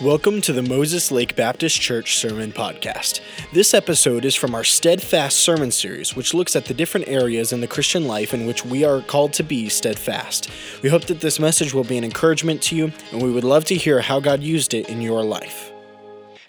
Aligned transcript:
Welcome 0.00 0.40
to 0.42 0.52
the 0.52 0.62
Moses 0.62 1.10
Lake 1.10 1.34
Baptist 1.34 1.80
Church 1.80 2.18
Sermon 2.18 2.52
Podcast. 2.52 3.20
This 3.52 3.74
episode 3.74 4.24
is 4.24 4.36
from 4.36 4.54
our 4.54 4.62
Steadfast 4.62 5.38
Sermon 5.38 5.72
Series, 5.72 6.14
which 6.14 6.32
looks 6.32 6.54
at 6.54 6.66
the 6.66 6.72
different 6.72 7.08
areas 7.08 7.52
in 7.52 7.60
the 7.60 7.66
Christian 7.66 8.06
life 8.06 8.32
in 8.32 8.46
which 8.46 8.64
we 8.64 8.84
are 8.84 9.00
called 9.00 9.32
to 9.32 9.42
be 9.42 9.68
steadfast. 9.68 10.50
We 10.84 10.88
hope 10.88 11.06
that 11.06 11.18
this 11.18 11.40
message 11.40 11.74
will 11.74 11.82
be 11.82 11.98
an 11.98 12.04
encouragement 12.04 12.62
to 12.62 12.76
you, 12.76 12.92
and 13.10 13.20
we 13.20 13.32
would 13.32 13.42
love 13.42 13.64
to 13.64 13.74
hear 13.74 14.00
how 14.00 14.20
God 14.20 14.40
used 14.40 14.72
it 14.72 14.88
in 14.88 15.02
your 15.02 15.24
life. 15.24 15.72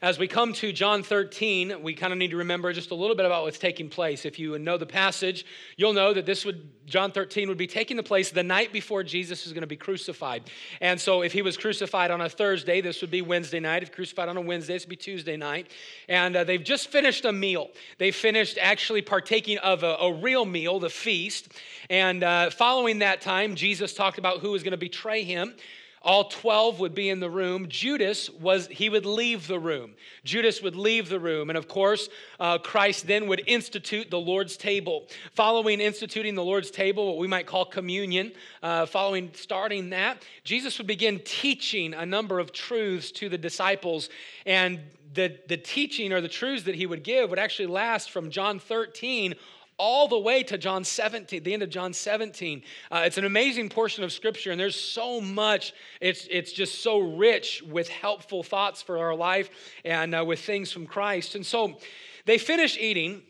As 0.01 0.17
we 0.17 0.29
come 0.29 0.53
to 0.53 0.71
John 0.71 1.03
13, 1.03 1.83
we 1.83 1.93
kind 1.93 2.13
of 2.13 2.19
need 2.19 2.31
to 2.31 2.37
remember 2.37 2.71
just 2.71 2.91
a 2.91 2.95
little 2.95 3.17
bit 3.17 3.25
about 3.25 3.43
what's 3.43 3.59
taking 3.59 3.89
place. 3.89 4.23
If 4.23 4.39
you 4.39 4.57
know 4.57 4.77
the 4.77 4.85
passage, 4.85 5.45
you'll 5.75 5.91
know 5.91 6.13
that 6.13 6.25
this 6.25 6.45
would 6.45 6.69
John 6.85 7.11
13 7.11 7.49
would 7.49 7.57
be 7.57 7.67
taking 7.67 7.97
the 7.97 8.03
place 8.03 8.31
the 8.31 8.41
night 8.41 8.71
before 8.71 9.03
Jesus 9.03 9.45
is 9.45 9.51
going 9.51 9.61
to 9.61 9.67
be 9.67 9.75
crucified. 9.75 10.49
And 10.79 10.99
so 10.99 11.21
if 11.21 11.33
he 11.33 11.41
was 11.41 11.57
crucified 11.57 12.11
on 12.11 12.21
a 12.21 12.29
Thursday, 12.29 12.79
this 12.79 13.01
would 13.01 13.11
be 13.11 13.21
Wednesday 13.21 13.59
night. 13.59 13.83
If 13.83 13.91
crucified 13.91 14.29
on 14.29 14.37
a 14.37 14.41
Wednesday, 14.41 14.73
this 14.73 14.85
would 14.85 14.89
be 14.89 14.95
Tuesday 14.95 15.35
night. 15.35 15.69
And 16.07 16.35
uh, 16.35 16.45
they've 16.45 16.63
just 16.63 16.87
finished 16.87 17.25
a 17.25 17.33
meal. 17.33 17.69
They 17.97 18.11
finished 18.11 18.57
actually 18.59 19.01
partaking 19.01 19.57
of 19.57 19.83
a, 19.83 19.97
a 19.99 20.13
real 20.13 20.45
meal, 20.45 20.79
the 20.79 20.89
feast. 20.89 21.51
And 21.89 22.23
uh, 22.23 22.51
following 22.51 22.99
that 22.99 23.19
time, 23.19 23.55
Jesus 23.55 23.93
talked 23.93 24.17
about 24.17 24.39
who 24.39 24.51
was 24.51 24.63
going 24.63 24.71
to 24.71 24.77
betray 24.77 25.23
him. 25.23 25.53
All 26.01 26.25
12 26.25 26.79
would 26.79 26.95
be 26.95 27.09
in 27.09 27.19
the 27.19 27.29
room. 27.29 27.67
Judas 27.67 28.29
was, 28.29 28.67
he 28.67 28.89
would 28.89 29.05
leave 29.05 29.47
the 29.47 29.59
room. 29.59 29.95
Judas 30.23 30.61
would 30.61 30.75
leave 30.75 31.09
the 31.09 31.19
room. 31.19 31.49
And 31.49 31.57
of 31.57 31.67
course, 31.67 32.07
uh, 32.39 32.57
Christ 32.57 33.05
then 33.05 33.27
would 33.27 33.43
institute 33.47 34.09
the 34.09 34.19
Lord's 34.19 34.55
table. 34.55 35.07
Following 35.33 35.81
instituting 35.81 36.35
the 36.35 36.43
Lord's 36.43 36.71
table, 36.71 37.07
what 37.07 37.17
we 37.17 37.27
might 37.27 37.47
call 37.47 37.65
communion, 37.65 38.31
uh, 38.63 38.85
following 38.85 39.31
starting 39.33 39.89
that, 39.89 40.23
Jesus 40.45 40.77
would 40.77 40.87
begin 40.87 41.19
teaching 41.25 41.93
a 41.93 42.05
number 42.05 42.39
of 42.39 42.53
truths 42.53 43.11
to 43.11 43.27
the 43.27 43.37
disciples. 43.37 44.09
And 44.45 44.79
the, 45.13 45.37
the 45.47 45.57
teaching 45.57 46.13
or 46.13 46.21
the 46.21 46.29
truths 46.29 46.63
that 46.63 46.75
he 46.75 46.85
would 46.85 47.03
give 47.03 47.29
would 47.29 47.39
actually 47.39 47.67
last 47.67 48.11
from 48.11 48.29
John 48.29 48.59
13 48.59 49.35
all 49.79 50.07
the 50.07 50.19
way 50.19 50.43
to 50.43 50.57
John 50.57 50.83
17, 50.83 51.41
the 51.41 51.53
end 51.53 51.63
of 51.63 51.69
John 51.69 51.93
17. 51.93 52.61
Uh, 52.91 53.03
it's 53.05 53.17
an 53.17 53.25
amazing 53.25 53.69
portion 53.69 54.03
of 54.03 54.11
scripture, 54.11 54.51
and 54.51 54.59
there's 54.59 54.79
so 54.79 55.19
much. 55.21 55.73
It's, 56.01 56.27
it's 56.29 56.51
just 56.51 56.83
so 56.83 56.99
rich 56.99 57.63
with 57.63 57.87
helpful 57.87 58.43
thoughts 58.43 58.81
for 58.83 58.99
our 58.99 59.15
life 59.15 59.49
and 59.85 60.13
uh, 60.13 60.23
with 60.25 60.41
things 60.41 60.71
from 60.71 60.85
Christ. 60.85 61.35
And 61.35 61.45
so 61.45 61.79
they 62.25 62.37
finish 62.37 62.77
eating 62.77 63.23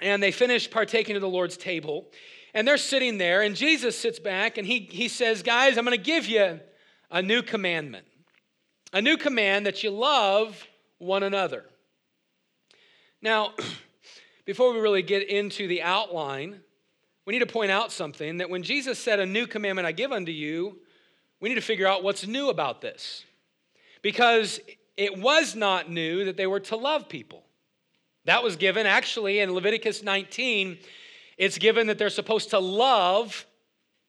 and 0.00 0.22
they 0.22 0.30
finish 0.30 0.70
partaking 0.70 1.16
of 1.16 1.22
the 1.22 1.28
Lord's 1.28 1.56
table. 1.56 2.06
And 2.54 2.66
they're 2.66 2.78
sitting 2.78 3.18
there, 3.18 3.42
and 3.42 3.56
Jesus 3.56 3.98
sits 3.98 4.18
back 4.18 4.58
and 4.58 4.66
he, 4.66 4.80
he 4.80 5.08
says, 5.08 5.42
Guys, 5.42 5.76
I'm 5.76 5.84
going 5.84 5.96
to 5.96 6.02
give 6.02 6.26
you 6.26 6.60
a 7.10 7.22
new 7.22 7.42
commandment. 7.42 8.06
A 8.92 9.00
new 9.00 9.16
command 9.16 9.66
that 9.66 9.82
you 9.82 9.90
love 9.90 10.66
one 10.98 11.22
another. 11.22 11.64
Now, 13.22 13.54
before 14.44 14.72
we 14.72 14.80
really 14.80 15.02
get 15.02 15.28
into 15.28 15.68
the 15.68 15.82
outline, 15.82 16.60
we 17.24 17.32
need 17.32 17.40
to 17.40 17.46
point 17.46 17.70
out 17.70 17.92
something 17.92 18.38
that 18.38 18.50
when 18.50 18.62
Jesus 18.62 18.98
said, 18.98 19.20
A 19.20 19.26
new 19.26 19.46
commandment 19.46 19.86
I 19.86 19.92
give 19.92 20.12
unto 20.12 20.32
you, 20.32 20.78
we 21.40 21.48
need 21.48 21.54
to 21.56 21.60
figure 21.60 21.86
out 21.86 22.02
what's 22.02 22.26
new 22.26 22.50
about 22.50 22.80
this. 22.80 23.24
Because 24.02 24.60
it 24.96 25.18
was 25.18 25.54
not 25.54 25.90
new 25.90 26.24
that 26.24 26.36
they 26.36 26.46
were 26.46 26.60
to 26.60 26.76
love 26.76 27.08
people. 27.08 27.44
That 28.24 28.42
was 28.42 28.56
given 28.56 28.86
actually 28.86 29.40
in 29.40 29.52
Leviticus 29.52 30.02
19. 30.02 30.78
It's 31.38 31.58
given 31.58 31.86
that 31.88 31.98
they're 31.98 32.10
supposed 32.10 32.50
to 32.50 32.58
love 32.58 33.46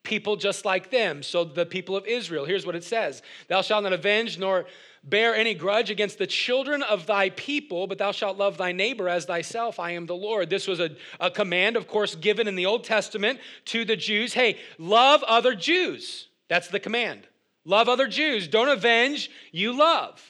people 0.04 0.36
just 0.36 0.64
like 0.64 0.90
them. 0.90 1.22
So 1.22 1.42
the 1.44 1.66
people 1.66 1.96
of 1.96 2.06
Israel, 2.06 2.44
here's 2.44 2.64
what 2.64 2.76
it 2.76 2.84
says 2.84 3.22
Thou 3.48 3.62
shalt 3.62 3.82
not 3.82 3.92
avenge 3.92 4.38
nor 4.38 4.66
bear 5.02 5.34
any 5.34 5.54
grudge 5.54 5.90
against 5.90 6.18
the 6.18 6.26
children 6.26 6.82
of 6.82 7.06
thy 7.06 7.30
people, 7.30 7.86
but 7.86 7.98
thou 7.98 8.12
shalt 8.12 8.38
love 8.38 8.56
thy 8.56 8.72
neighbor 8.72 9.08
as 9.08 9.24
thyself. 9.26 9.78
I 9.78 9.90
am 9.92 10.06
the 10.06 10.14
Lord. 10.14 10.48
This 10.48 10.66
was 10.66 10.80
a, 10.80 10.90
a 11.20 11.30
command, 11.30 11.76
of 11.76 11.86
course, 11.88 12.14
given 12.14 12.48
in 12.48 12.54
the 12.54 12.66
Old 12.66 12.84
Testament 12.84 13.40
to 13.66 13.84
the 13.84 13.96
Jews. 13.96 14.32
Hey, 14.32 14.58
love 14.78 15.22
other 15.24 15.54
Jews. 15.54 16.28
That's 16.48 16.68
the 16.68 16.80
command. 16.80 17.26
Love 17.64 17.88
other 17.88 18.06
Jews. 18.06 18.48
Don't 18.48 18.68
avenge, 18.68 19.30
you 19.52 19.76
love. 19.76 20.22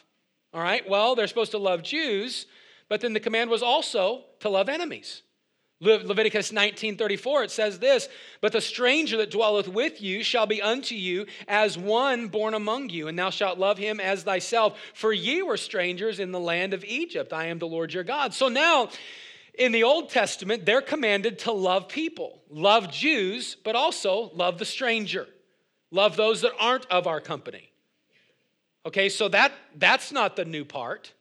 All 0.52 0.62
right, 0.62 0.88
well, 0.88 1.14
they're 1.14 1.26
supposed 1.26 1.50
to 1.52 1.58
love 1.58 1.82
Jews, 1.82 2.46
but 2.88 3.00
then 3.00 3.12
the 3.12 3.20
command 3.20 3.50
was 3.50 3.62
also 3.62 4.24
to 4.40 4.48
love 4.48 4.68
enemies. 4.68 5.22
Le- 5.84 6.04
Leviticus 6.04 6.50
19:34 6.50 7.44
it 7.44 7.50
says 7.50 7.78
this, 7.78 8.08
but 8.40 8.52
the 8.52 8.60
stranger 8.60 9.16
that 9.18 9.30
dwelleth 9.30 9.68
with 9.68 10.00
you 10.00 10.22
shall 10.24 10.46
be 10.46 10.62
unto 10.62 10.94
you 10.94 11.26
as 11.46 11.76
one 11.76 12.28
born 12.28 12.54
among 12.54 12.88
you, 12.88 13.08
and 13.08 13.18
thou 13.18 13.30
shalt 13.30 13.58
love 13.58 13.78
him 13.78 14.00
as 14.00 14.22
thyself, 14.22 14.80
for 14.94 15.12
ye 15.12 15.42
were 15.42 15.56
strangers 15.56 16.18
in 16.18 16.32
the 16.32 16.40
land 16.40 16.72
of 16.72 16.84
Egypt. 16.84 17.32
I 17.32 17.46
am 17.46 17.58
the 17.58 17.66
Lord 17.66 17.92
your 17.92 18.04
God. 18.04 18.32
So 18.32 18.48
now 18.48 18.88
in 19.54 19.72
the 19.72 19.84
Old 19.84 20.10
Testament, 20.10 20.64
they're 20.64 20.80
commanded 20.80 21.38
to 21.40 21.52
love 21.52 21.88
people, 21.88 22.42
love 22.48 22.90
Jews, 22.90 23.56
but 23.62 23.76
also 23.76 24.30
love 24.34 24.58
the 24.58 24.64
stranger, 24.64 25.28
love 25.90 26.16
those 26.16 26.40
that 26.40 26.52
aren't 26.58 26.86
of 26.86 27.06
our 27.06 27.20
company. 27.20 27.70
Okay, 28.86 29.08
so 29.08 29.28
that, 29.28 29.52
that's 29.76 30.12
not 30.12 30.36
the 30.36 30.44
new 30.44 30.64
part. 30.64 31.12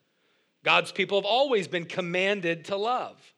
God's 0.63 0.91
people 0.91 1.19
have 1.19 1.25
always 1.25 1.67
been 1.67 1.85
commanded 1.85 2.65
to 2.65 2.77
love. 2.77 3.32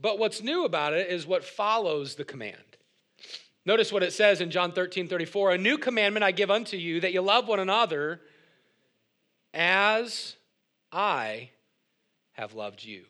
But 0.00 0.18
what's 0.18 0.42
new 0.42 0.64
about 0.64 0.92
it 0.92 1.10
is 1.10 1.26
what 1.26 1.44
follows 1.44 2.14
the 2.14 2.24
command. 2.24 2.56
Notice 3.66 3.92
what 3.92 4.02
it 4.02 4.12
says 4.12 4.40
in 4.40 4.50
John 4.50 4.72
13 4.72 5.08
34 5.08 5.52
A 5.52 5.58
new 5.58 5.76
commandment 5.76 6.24
I 6.24 6.30
give 6.30 6.50
unto 6.50 6.76
you, 6.76 7.00
that 7.00 7.12
you 7.12 7.20
love 7.20 7.48
one 7.48 7.60
another 7.60 8.20
as 9.52 10.36
I 10.92 11.50
have 12.32 12.54
loved 12.54 12.84
you. 12.84 13.04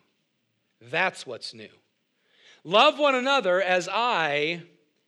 That's 0.80 1.26
what's 1.26 1.54
new. 1.54 1.68
Love 2.64 2.98
one 2.98 3.14
another 3.14 3.60
as 3.60 3.88
I 3.90 4.62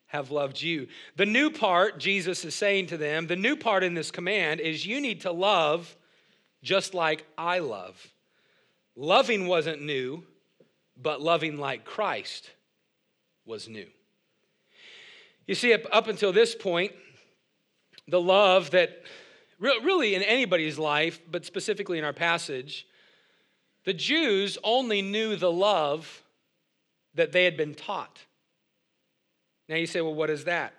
have 0.07 0.31
loved 0.31 0.61
you. 0.61 0.89
The 1.17 1.27
new 1.27 1.51
part, 1.51 1.99
Jesus 1.99 2.45
is 2.45 2.55
saying 2.55 2.89
to 2.89 2.97
them, 2.97 3.27
the 3.27 3.37
new 3.37 3.57
part 3.57 3.85
in 3.85 3.95
this 3.95 4.11
command 4.11 4.61
is 4.61 4.85
you 4.85 5.01
need 5.01 5.21
to 5.23 5.33
love 5.33 5.97
just 6.63 6.95
like 6.95 7.25
I 7.39 7.61
love. 7.61 8.13
Loving 8.97 9.47
wasn't 9.47 9.83
new, 9.83 10.25
but 11.03 11.21
loving 11.21 11.59
like 11.59 11.85
Christ 11.85 12.51
was 13.45 13.69
new. 13.69 13.87
You 15.47 15.55
see, 15.55 15.73
up, 15.73 16.07
until 16.07 16.33
this 16.33 16.55
point, 16.55 16.93
the 18.07 18.21
love 18.21 18.71
that 18.71 19.03
really 19.59 20.15
in 20.15 20.23
anybody's 20.23 20.79
life, 20.79 21.21
but 21.31 21.45
specifically 21.45 21.99
in 21.99 22.05
our 22.05 22.13
passage, 22.13 22.87
the 23.85 23.93
Jews 23.93 24.59
only 24.63 25.03
knew 25.03 25.37
the 25.37 25.51
love 25.51 26.23
that 27.15 27.33
they 27.33 27.45
had 27.45 27.57
been 27.57 27.75
taught. 27.75 28.19
Now 29.69 29.77
you 29.77 29.87
say, 29.87 30.01
well, 30.01 30.15
what 30.15 30.31
is 30.31 30.45
that? 30.45 30.75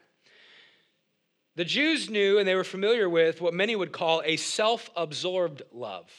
The 1.55 1.65
Jews 1.65 2.09
knew 2.09 2.37
and 2.37 2.47
they 2.47 2.55
were 2.55 2.63
familiar 2.63 3.09
with 3.09 3.41
what 3.41 3.53
many 3.53 3.75
would 3.75 3.91
call 3.91 4.21
a 4.25 4.37
self 4.37 4.89
absorbed 4.95 5.63
love. 5.73 6.09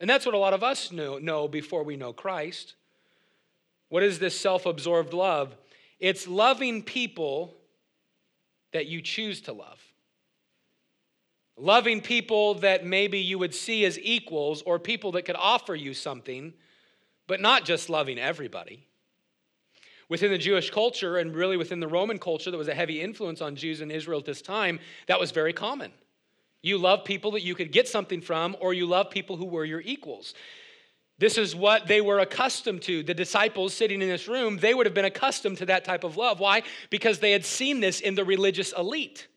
And 0.00 0.10
that's 0.10 0.26
what 0.26 0.34
a 0.34 0.38
lot 0.38 0.54
of 0.54 0.62
us 0.62 0.90
know, 0.90 1.18
know 1.18 1.46
before 1.46 1.84
we 1.84 1.96
know 1.96 2.12
Christ. 2.12 2.74
What 3.88 4.02
is 4.02 4.18
this 4.18 4.38
self 4.38 4.66
absorbed 4.66 5.12
love? 5.12 5.54
It's 6.00 6.26
loving 6.26 6.82
people 6.82 7.54
that 8.72 8.86
you 8.86 9.00
choose 9.00 9.40
to 9.42 9.52
love. 9.52 9.80
Loving 11.56 12.00
people 12.00 12.54
that 12.56 12.84
maybe 12.84 13.18
you 13.18 13.38
would 13.38 13.54
see 13.54 13.84
as 13.84 13.98
equals 14.00 14.62
or 14.62 14.78
people 14.78 15.12
that 15.12 15.22
could 15.22 15.36
offer 15.36 15.74
you 15.74 15.94
something, 15.94 16.52
but 17.28 17.40
not 17.40 17.64
just 17.64 17.88
loving 17.88 18.18
everybody. 18.18 18.86
Within 20.08 20.30
the 20.30 20.38
Jewish 20.38 20.70
culture 20.70 21.18
and 21.18 21.34
really 21.34 21.56
within 21.56 21.80
the 21.80 21.88
Roman 21.88 22.18
culture 22.18 22.50
that 22.50 22.58
was 22.58 22.68
a 22.68 22.74
heavy 22.74 23.00
influence 23.00 23.40
on 23.40 23.56
Jews 23.56 23.80
in 23.80 23.90
Israel 23.90 24.18
at 24.18 24.26
this 24.26 24.42
time, 24.42 24.80
that 25.06 25.20
was 25.20 25.30
very 25.30 25.52
common. 25.52 25.92
You 26.60 26.78
love 26.78 27.04
people 27.04 27.30
that 27.32 27.42
you 27.42 27.54
could 27.54 27.72
get 27.72 27.88
something 27.88 28.20
from, 28.20 28.56
or 28.60 28.74
you 28.74 28.86
love 28.86 29.10
people 29.10 29.36
who 29.36 29.46
were 29.46 29.64
your 29.64 29.82
equals. 29.82 30.34
This 31.18 31.38
is 31.38 31.54
what 31.54 31.86
they 31.86 32.00
were 32.00 32.18
accustomed 32.18 32.82
to. 32.82 33.02
The 33.02 33.14
disciples 33.14 33.72
sitting 33.72 34.02
in 34.02 34.08
this 34.08 34.26
room, 34.26 34.58
they 34.58 34.74
would 34.74 34.86
have 34.86 34.94
been 34.94 35.04
accustomed 35.04 35.58
to 35.58 35.66
that 35.66 35.84
type 35.84 36.02
of 36.02 36.16
love. 36.16 36.40
Why? 36.40 36.62
Because 36.90 37.20
they 37.20 37.32
had 37.32 37.44
seen 37.44 37.80
this 37.80 38.00
in 38.00 38.16
the 38.16 38.24
religious 38.24 38.72
elite. 38.72 39.28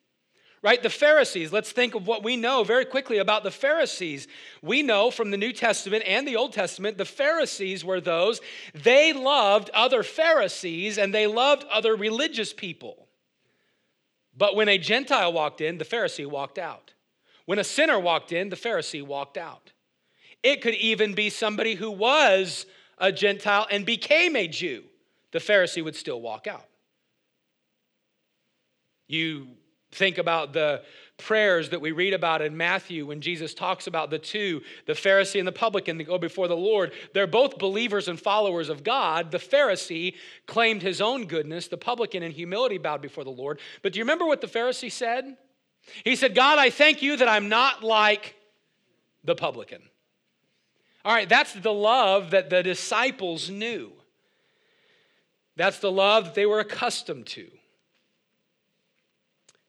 Right? 0.63 0.81
The 0.81 0.89
Pharisees, 0.89 1.53
let's 1.53 1.71
think 1.71 1.94
of 1.94 2.07
what 2.07 2.24
we 2.24 2.35
know 2.35 2.63
very 2.63 2.83
quickly 2.83 3.19
about 3.19 3.44
the 3.44 3.51
Pharisees. 3.51 4.27
We 4.63 4.81
know 4.81 5.12
from 5.12 5.29
the 5.29 5.38
New 5.38 5.53
Testament 5.53 6.03
and 6.07 6.27
the 6.27 6.35
Old 6.35 6.51
Testament, 6.51 6.97
the 6.97 7.06
Pharisees 7.06 7.85
were 7.85 8.01
those, 8.01 8.41
they 8.74 9.13
loved 9.13 9.69
other 9.69 10.01
Pharisees 10.01 10.97
and 10.97 11.13
they 11.13 11.27
loved 11.27 11.63
other 11.71 11.95
religious 11.95 12.53
people. 12.53 13.07
But 14.35 14.56
when 14.56 14.68
a 14.68 14.79
Gentile 14.79 15.31
walked 15.31 15.62
in, 15.62 15.77
the 15.77 15.85
Pharisee 15.85 16.27
walked 16.27 16.57
out. 16.57 16.94
When 17.45 17.59
a 17.59 17.63
sinner 17.63 18.00
walked 18.00 18.31
in, 18.31 18.50
the 18.50 18.56
Pharisee 18.56 19.06
walked 19.06 19.38
out. 19.38 19.71
It 20.47 20.61
could 20.61 20.75
even 20.75 21.13
be 21.13 21.29
somebody 21.29 21.75
who 21.75 21.91
was 21.91 22.65
a 22.97 23.11
Gentile 23.11 23.67
and 23.69 23.85
became 23.85 24.38
a 24.38 24.47
Jew. 24.47 24.85
The 25.33 25.39
Pharisee 25.39 25.83
would 25.83 25.97
still 25.97 26.21
walk 26.21 26.47
out. 26.47 26.63
You 29.09 29.49
think 29.91 30.17
about 30.17 30.53
the 30.53 30.83
prayers 31.17 31.71
that 31.71 31.81
we 31.81 31.91
read 31.91 32.13
about 32.13 32.41
in 32.41 32.55
Matthew 32.55 33.07
when 33.07 33.19
Jesus 33.19 33.53
talks 33.53 33.88
about 33.88 34.09
the 34.09 34.19
two, 34.19 34.61
the 34.85 34.94
Pharisee 34.94 35.38
and 35.38 35.45
the 35.45 35.51
publican, 35.51 35.97
that 35.97 36.05
go 36.05 36.17
before 36.17 36.47
the 36.47 36.55
Lord. 36.55 36.93
They're 37.13 37.27
both 37.27 37.57
believers 37.57 38.07
and 38.07 38.17
followers 38.17 38.69
of 38.69 38.85
God. 38.85 39.31
The 39.31 39.39
Pharisee 39.39 40.13
claimed 40.45 40.81
his 40.81 41.01
own 41.01 41.25
goodness, 41.25 41.67
the 41.67 41.75
publican 41.75 42.23
in 42.23 42.31
humility 42.31 42.77
bowed 42.77 43.01
before 43.01 43.25
the 43.25 43.29
Lord. 43.31 43.59
But 43.81 43.91
do 43.91 44.00
you 44.00 44.05
remember 44.05 44.25
what 44.25 44.39
the 44.39 44.47
Pharisee 44.47 44.93
said? 44.93 45.35
He 46.05 46.15
said, 46.15 46.33
God, 46.33 46.57
I 46.57 46.69
thank 46.69 47.01
you 47.01 47.17
that 47.17 47.27
I'm 47.27 47.50
not 47.50 47.83
like 47.83 48.35
the 49.25 49.35
publican. 49.35 49.81
All 51.05 51.13
right, 51.13 51.29
that's 51.29 51.53
the 51.53 51.73
love 51.73 52.31
that 52.31 52.49
the 52.49 52.61
disciples 52.63 53.49
knew. 53.49 53.91
That's 55.55 55.79
the 55.79 55.91
love 55.91 56.25
that 56.25 56.35
they 56.35 56.45
were 56.45 56.59
accustomed 56.59 57.25
to. 57.27 57.47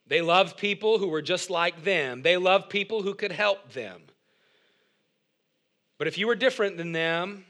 They 0.06 0.20
loved 0.22 0.56
people 0.56 0.98
who 0.98 1.08
were 1.08 1.22
just 1.22 1.50
like 1.50 1.84
them. 1.84 2.22
They 2.22 2.36
loved 2.36 2.70
people 2.70 3.02
who 3.02 3.14
could 3.14 3.32
help 3.32 3.72
them. 3.72 4.02
But 5.98 6.06
if 6.06 6.16
you 6.16 6.26
were 6.26 6.34
different 6.34 6.76
than 6.76 6.92
them, 6.92 7.44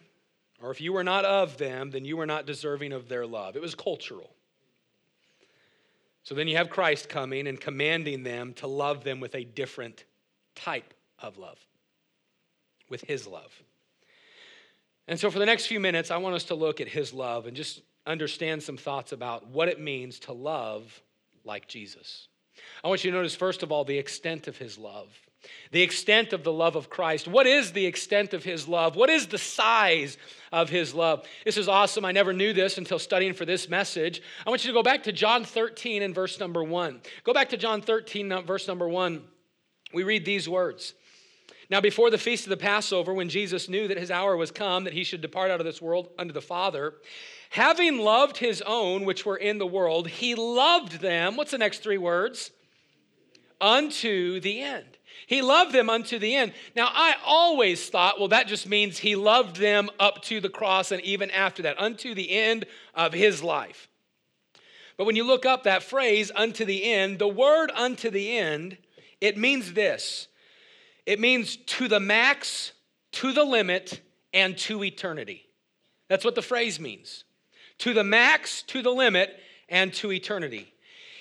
or 0.61 0.71
if 0.71 0.81
you 0.81 0.93
were 0.93 1.05
not 1.05 1.25
of 1.25 1.57
them, 1.57 1.91
then 1.91 2.05
you 2.05 2.17
were 2.17 2.27
not 2.27 2.47
deserving 2.47 2.93
of 2.93 3.09
their 3.09 3.27
love. 3.27 3.55
It 3.55 3.63
was 3.63 3.75
cultural. 3.75 4.31
So 6.25 6.35
then 6.35 6.49
you 6.49 6.57
have 6.57 6.69
Christ 6.69 7.09
coming 7.09 7.47
and 7.47 7.61
commanding 7.61 8.23
them 8.23 8.55
to 8.55 8.67
love 8.67 9.05
them 9.05 9.21
with 9.21 9.35
a 9.35 9.45
different 9.45 10.05
type 10.55 10.95
of 11.21 11.39
love, 11.39 11.59
with 12.89 13.03
his 13.03 13.27
love. 13.27 13.53
And 15.09 15.19
so 15.19 15.31
for 15.31 15.39
the 15.39 15.47
next 15.47 15.67
few 15.67 15.81
minutes, 15.81 16.11
I 16.11 16.19
want 16.19 16.37
us 16.37 16.45
to 16.45 16.55
look 16.55 16.81
at 16.81 16.89
his 16.89 17.15
love 17.15 17.47
and 17.47 17.57
just 17.57 17.81
understand 18.07 18.63
some 18.63 18.77
thoughts 18.77 19.13
about 19.13 19.49
what 19.49 19.69
it 19.69 19.81
means 19.81 20.19
to 20.21 20.33
love 20.33 21.03
like 21.45 21.67
Jesus. 21.67 22.29
I 22.85 22.89
want 22.89 23.03
you 23.03 23.11
to 23.11 23.17
notice, 23.17 23.35
first 23.35 23.63
of 23.63 23.73
all, 23.73 23.85
the 23.85 23.99
extent 23.99 24.49
of 24.49 24.59
his 24.59 24.77
love. 24.77 25.09
The 25.71 25.83
extent 25.83 26.33
of 26.33 26.45
the 26.45 26.53
love 26.53 26.77
of 26.77 26.91
Christ. 26.91 27.27
What 27.27 27.47
is 27.47 27.73
the 27.73 27.87
extent 27.87 28.35
of 28.35 28.45
his 28.45 28.69
love? 28.69 28.97
What 28.97 29.09
is 29.09 29.29
the 29.29 29.39
size 29.39 30.19
of 30.53 30.69
his 30.69 30.93
love? 30.93 31.25
This 31.45 31.57
is 31.57 31.69
awesome. 31.69 32.05
I 32.05 32.13
never 32.13 32.33
knew 32.33 32.53
this 32.53 32.77
until 32.77 32.99
studying 32.99 33.33
for 33.33 33.47
this 33.47 33.69
message. 33.69 34.21
I 34.47 34.51
want 34.51 34.65
you 34.65 34.73
to 34.73 34.77
go 34.77 34.83
back 34.83 35.05
to 35.05 35.13
John 35.13 35.45
13 35.45 36.03
and 36.03 36.15
verse 36.15 36.39
number 36.41 36.63
1. 36.63 37.01
Go 37.25 37.33
back 37.33 37.51
to 37.51 37.57
John 37.57 37.81
13, 37.81 38.43
verse 38.45 38.69
number 38.69 38.89
1. 38.89 39.23
We 39.95 40.03
read 40.03 40.25
these 40.25 40.49
words. 40.49 40.93
Now, 41.71 41.81
before 41.81 42.11
the 42.11 42.19
feast 42.19 42.45
of 42.45 42.51
the 42.51 42.57
Passover, 42.57 43.13
when 43.13 43.29
Jesus 43.29 43.69
knew 43.69 43.89
that 43.89 43.99
his 43.99 44.11
hour 44.11 44.37
was 44.37 44.51
come, 44.51 44.85
that 44.85 44.95
he 44.95 45.05
should 45.05 45.21
depart 45.21 45.51
out 45.51 45.61
of 45.61 45.67
this 45.67 45.83
world 45.83 46.09
unto 46.19 46.33
the 46.33 46.41
Father, 46.41 46.95
having 47.51 47.99
loved 47.99 48.39
his 48.39 48.63
own 48.63 49.05
which 49.05 49.27
were 49.27 49.37
in 49.37 49.59
the 49.59 49.67
world, 49.67 50.09
he 50.09 50.35
loved 50.35 51.01
them. 51.01 51.37
What's 51.37 51.51
the 51.51 51.59
next 51.59 51.83
three 51.83 51.99
words? 51.99 52.51
unto 53.61 54.41
the 54.41 54.61
end. 54.61 54.87
He 55.27 55.43
loved 55.43 55.73
them 55.73 55.91
unto 55.91 56.19
the 56.19 56.35
end. 56.35 56.53
Now, 56.75 56.91
I 56.93 57.17
always 57.25 57.89
thought, 57.91 58.19
well, 58.19 58.29
that 58.29 58.47
just 58.47 58.67
means 58.67 58.99
he 58.99 59.17
loved 59.17 59.57
them 59.57 59.91
up 59.99 60.23
to 60.25 60.41
the 60.41 60.49
cross 60.49 60.91
and 60.91 61.03
even 61.03 61.31
after 61.31 61.63
that, 61.63 61.79
unto 61.79 62.15
the 62.15 62.31
end 62.31 62.67
of 62.95 63.13
his 63.13 63.43
life. 63.43 63.89
But 64.97 65.05
when 65.05 65.17
you 65.17 65.25
look 65.25 65.45
up 65.45 65.65
that 65.65 65.83
phrase, 65.83 66.31
unto 66.35 66.65
the 66.65 66.85
end, 66.85 67.19
the 67.19 67.29
word 67.29 67.71
unto 67.75 68.11
the 68.11 68.37
end, 68.37 68.79
it 69.21 69.37
means 69.37 69.75
this 69.75 70.29
it 71.09 71.19
means 71.19 71.57
to 71.57 71.89
the 71.89 72.01
max, 72.01 72.73
to 73.13 73.33
the 73.33 73.43
limit, 73.43 74.03
and 74.35 74.59
to 74.59 74.85
eternity. 74.85 75.47
That's 76.09 76.23
what 76.23 76.35
the 76.35 76.43
phrase 76.43 76.79
means. 76.79 77.25
To 77.79 77.95
the 77.95 78.05
max, 78.05 78.61
to 78.65 78.83
the 78.83 78.91
limit, 78.91 79.35
and 79.71 79.91
to 79.95 80.13
eternity. 80.13 80.71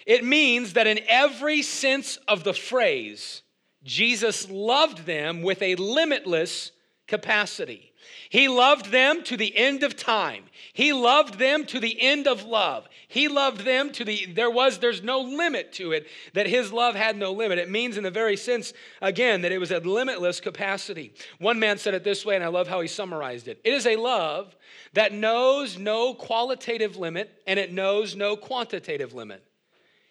It 0.05 0.25
means 0.25 0.73
that 0.73 0.87
in 0.87 0.99
every 1.07 1.61
sense 1.61 2.17
of 2.27 2.43
the 2.43 2.53
phrase, 2.53 3.43
Jesus 3.81 4.51
loved 4.51 5.05
them 5.05 5.41
with 5.41 5.61
a 5.61 5.75
limitless 5.75 6.73
capacity. 7.07 7.93
He 8.29 8.47
loved 8.47 8.91
them 8.91 9.23
to 9.23 9.37
the 9.37 9.55
end 9.55 9.83
of 9.83 9.95
time. 9.95 10.45
He 10.73 10.93
loved 10.93 11.39
them 11.39 11.65
to 11.67 11.79
the 11.79 11.99
end 11.99 12.27
of 12.27 12.43
love. 12.43 12.87
He 13.07 13.27
loved 13.27 13.61
them 13.61 13.91
to 13.93 14.03
the 14.03 14.25
there 14.25 14.49
was 14.49 14.79
there's 14.79 15.01
no 15.01 15.21
limit 15.21 15.73
to 15.73 15.91
it 15.91 16.07
that 16.33 16.47
his 16.47 16.71
love 16.71 16.95
had 16.95 17.17
no 17.17 17.31
limit. 17.31 17.57
It 17.57 17.69
means 17.69 17.97
in 17.97 18.03
the 18.03 18.11
very 18.11 18.37
sense 18.37 18.73
again 19.01 19.41
that 19.41 19.51
it 19.51 19.59
was 19.59 19.71
a 19.71 19.79
limitless 19.79 20.39
capacity. 20.39 21.13
One 21.39 21.59
man 21.59 21.77
said 21.77 21.93
it 21.93 22.03
this 22.03 22.25
way 22.25 22.35
and 22.35 22.43
I 22.43 22.47
love 22.47 22.67
how 22.67 22.81
he 22.81 22.87
summarized 22.87 23.47
it. 23.47 23.61
It 23.63 23.73
is 23.73 23.87
a 23.87 23.95
love 23.95 24.55
that 24.93 25.13
knows 25.13 25.77
no 25.77 26.13
qualitative 26.13 26.97
limit 26.97 27.31
and 27.47 27.59
it 27.59 27.71
knows 27.71 28.15
no 28.15 28.35
quantitative 28.35 29.13
limit. 29.13 29.43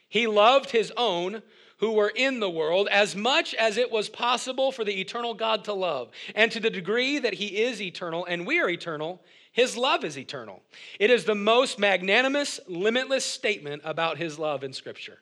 He 0.08 0.26
loved 0.26 0.70
his 0.70 0.92
own 0.96 1.42
who 1.78 1.92
were 1.92 2.12
in 2.14 2.40
the 2.40 2.50
world 2.50 2.88
as 2.90 3.14
much 3.14 3.54
as 3.54 3.76
it 3.76 3.90
was 3.90 4.08
possible 4.08 4.72
for 4.72 4.84
the 4.84 5.00
eternal 5.00 5.34
God 5.34 5.64
to 5.64 5.72
love. 5.72 6.10
And 6.34 6.50
to 6.52 6.60
the 6.60 6.70
degree 6.70 7.18
that 7.18 7.34
he 7.34 7.62
is 7.62 7.82
eternal 7.82 8.24
and 8.24 8.46
we 8.46 8.60
are 8.60 8.68
eternal, 8.68 9.20
his 9.52 9.76
love 9.76 10.04
is 10.04 10.18
eternal. 10.18 10.62
It 10.98 11.10
is 11.10 11.24
the 11.24 11.34
most 11.34 11.78
magnanimous, 11.78 12.60
limitless 12.66 13.24
statement 13.24 13.82
about 13.84 14.18
his 14.18 14.38
love 14.38 14.64
in 14.64 14.72
Scripture. 14.72 15.18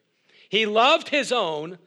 He 0.49 0.67
loved 0.67 1.09
his 1.09 1.33
own 1.33 1.79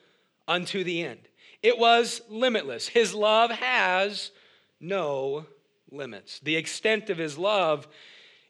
unto 0.47 0.83
the 0.83 1.03
end. 1.03 1.27
It 1.61 1.77
was 1.77 2.21
limitless. 2.29 2.87
His 2.87 3.13
love 3.13 3.51
has 3.51 4.31
no 4.79 5.45
limits. 5.91 6.39
The 6.39 6.55
extent 6.55 7.09
of 7.09 7.17
his 7.17 7.37
love, 7.37 7.87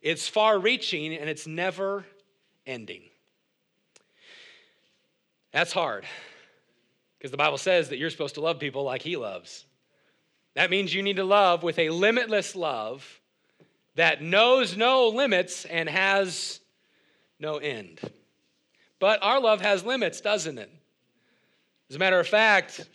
it's 0.02 0.28
far 0.28 0.60
reaching 0.60 1.16
and 1.16 1.30
it's 1.30 1.48
never 1.48 2.06
ending. 2.66 3.04
That's 5.52 5.72
hard 5.72 6.06
because 7.18 7.32
the 7.32 7.38
Bible 7.38 7.58
says 7.58 7.90
that 7.90 7.98
you're 7.98 8.10
supposed 8.10 8.36
to 8.36 8.42
love 8.42 8.60
people 8.60 8.84
like 8.84 9.02
He 9.02 9.16
loves. 9.16 9.66
That 10.56 10.70
means 10.70 10.94
you 10.94 11.04
need 11.04 11.18
to 11.18 11.24
love 11.24 11.64
with 11.64 11.80
a 11.80 11.90
limitless 11.90 12.56
love 12.56 13.20
that 13.96 14.22
knows 14.22 14.78
no 14.78 15.08
limits 15.08 15.66
and 15.66 15.90
has 15.90 16.60
no 17.40 17.58
end. 17.58 18.00
But 19.00 19.22
our 19.22 19.40
love 19.40 19.62
has 19.62 19.84
limits, 19.84 20.22
doesn't 20.22 20.58
it? 20.58 20.72
As 21.90 21.96
a 21.96 22.00
matter 22.00 22.20
of 22.20 22.28
fact, 22.28 22.88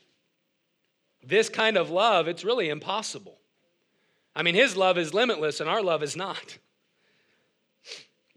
this 1.23 1.49
kind 1.49 1.77
of 1.77 1.91
love, 1.91 2.29
it's 2.29 2.45
really 2.45 2.69
impossible. 2.69 3.39
I 4.35 4.43
mean, 4.43 4.55
his 4.55 4.77
love 4.77 4.99
is 4.99 5.15
limitless 5.15 5.61
and 5.61 5.69
our 5.69 5.83
love 5.83 6.03
is 6.03 6.17
not. 6.17 6.59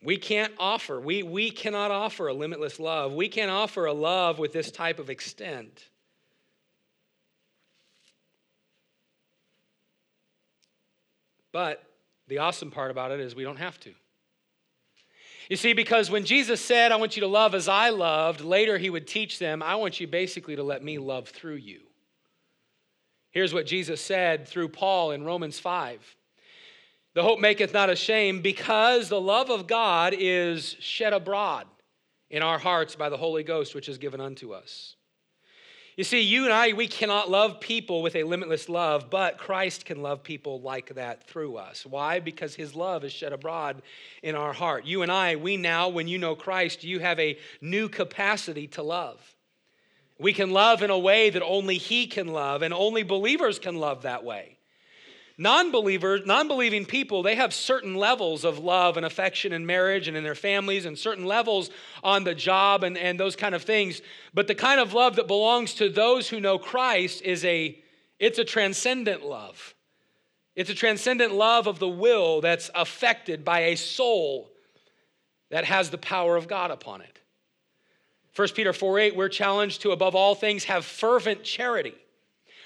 We 0.06 0.18
can't 0.18 0.54
offer, 0.60 1.00
we, 1.00 1.24
we 1.24 1.50
cannot 1.50 1.90
offer 1.90 2.28
a 2.28 2.34
limitless 2.34 2.80
love. 2.80 3.14
We 3.14 3.28
can't 3.28 3.50
offer 3.50 3.86
a 3.86 3.94
love 3.94 4.38
with 4.38 4.54
this 4.54 4.70
type 4.70 5.00
of 5.00 5.10
extent. 5.10 5.84
But 11.52 11.82
the 12.28 12.38
awesome 12.38 12.70
part 12.70 12.92
about 12.92 13.12
it 13.12 13.20
is 13.20 13.36
we 13.36 13.44
don't 13.44 13.58
have 13.58 13.80
to. 13.80 13.94
You 15.50 15.56
see, 15.56 15.74
because 15.74 16.12
when 16.12 16.24
Jesus 16.24 16.62
said, 16.62 16.92
I 16.92 16.98
want 16.98 17.16
you 17.16 17.22
to 17.22 17.28
love 17.28 17.56
as 17.56 17.68
I 17.68 17.90
loved, 17.90 18.42
later 18.42 18.78
he 18.78 18.92
would 18.92 19.08
teach 19.08 19.40
them, 19.40 19.64
I 19.64 19.76
want 19.76 20.00
you 20.00 20.06
basically 20.06 20.56
to 20.56 20.64
let 20.64 20.84
me 20.84 21.00
love 21.00 21.30
through 21.30 21.56
you. 21.56 21.82
Here's 23.32 23.54
what 23.54 23.66
Jesus 23.66 24.02
said 24.02 24.48
through 24.48 24.70
Paul 24.70 25.12
in 25.12 25.24
Romans 25.24 25.60
5. 25.60 26.16
The 27.16 27.24
hope 27.24 27.40
maketh 27.40 27.74
not 27.74 27.90
ashamed 27.90 28.44
because 28.44 29.08
the 29.08 29.22
love 29.22 29.50
of 29.50 29.68
God 29.68 30.14
is 30.18 30.76
shed 30.80 31.14
abroad 31.14 31.66
in 32.30 32.44
our 32.44 32.60
hearts 32.60 32.96
by 32.96 33.08
the 33.08 33.16
Holy 33.16 33.42
Ghost, 33.42 33.74
which 33.74 33.88
is 33.88 33.98
given 33.98 34.20
unto 34.20 34.52
us. 34.52 34.98
You 35.96 36.04
see, 36.04 36.20
you 36.20 36.44
and 36.44 36.52
I, 36.52 36.74
we 36.74 36.90
cannot 36.90 37.32
love 37.32 37.62
people 37.62 38.02
with 38.02 38.18
a 38.18 38.24
limitless 38.24 38.68
love, 38.68 39.10
but 39.10 39.38
Christ 39.38 39.86
can 39.86 40.02
love 40.02 40.24
people 40.24 40.60
like 40.60 40.96
that 40.96 41.26
through 41.26 41.56
us. 41.56 41.86
Why? 41.86 42.20
Because 42.20 42.54
his 42.54 42.76
love 42.76 43.06
is 43.06 43.14
shed 43.14 43.32
abroad 43.32 43.82
in 44.22 44.36
our 44.36 44.52
heart. 44.52 44.84
You 44.84 45.02
and 45.02 45.10
I, 45.10 45.38
we 45.38 45.56
now, 45.56 45.88
when 45.88 46.10
you 46.10 46.18
know 46.18 46.36
Christ, 46.36 46.84
you 46.84 47.00
have 47.00 47.18
a 47.22 47.38
new 47.62 47.88
capacity 47.88 48.68
to 48.68 48.84
love. 48.84 49.22
We 50.20 50.34
can 50.34 50.50
love 50.50 50.82
in 50.82 50.90
a 50.90 51.00
way 51.00 51.30
that 51.30 51.42
only 51.42 51.78
he 51.78 52.08
can 52.08 52.28
love, 52.28 52.62
and 52.62 52.74
only 52.74 53.04
believers 53.04 53.58
can 53.58 53.78
love 53.78 54.02
that 54.02 54.26
way. 54.26 54.58
Non-believers, 55.38 56.22
non-believing 56.26 56.86
people, 56.86 57.22
they 57.22 57.36
have 57.36 57.54
certain 57.54 57.96
levels 57.96 58.46
of 58.46 58.60
love 58.60 58.96
and 58.96 59.06
affection 59.06 59.52
in 59.52 59.66
marriage 59.66 60.08
and 60.08 60.16
in 60.16 60.24
their 60.24 60.36
families 60.36 60.86
and 60.86 60.98
certain 60.98 61.26
levels 61.26 61.70
on 62.04 62.24
the 62.24 62.34
job 62.34 62.84
and, 62.84 62.98
and 62.98 63.20
those 63.20 63.36
kind 63.36 63.54
of 63.54 63.64
things. 63.64 64.02
But 64.34 64.48
the 64.48 64.56
kind 64.56 64.80
of 64.80 64.94
love 64.94 65.18
that 65.18 65.28
belongs 65.28 65.74
to 65.76 65.90
those 65.90 66.30
who 66.30 66.40
know 66.40 66.58
Christ 66.58 67.22
is 67.22 67.44
a 67.44 67.78
it's 68.18 68.40
a 68.40 68.46
transcendent 68.46 69.26
love. 69.26 69.76
It's 70.56 70.70
a 70.70 70.74
transcendent 70.74 71.34
love 71.34 71.68
of 71.68 71.80
the 71.80 71.90
will 71.90 72.40
that's 72.40 72.72
affected 72.74 73.44
by 73.44 73.60
a 73.60 73.76
soul 73.76 74.52
that 75.50 75.66
has 75.66 75.90
the 75.90 75.98
power 75.98 76.38
of 76.38 76.48
God 76.48 76.72
upon 76.72 77.02
it. 77.02 77.20
1 78.38 78.48
Peter 78.56 78.72
4 78.72 79.00
8, 79.00 79.16
we're 79.18 79.28
challenged 79.28 79.82
to, 79.82 79.92
above 79.92 80.16
all 80.16 80.34
things, 80.34 80.64
have 80.64 80.86
fervent 80.86 81.44
charity 81.44 81.96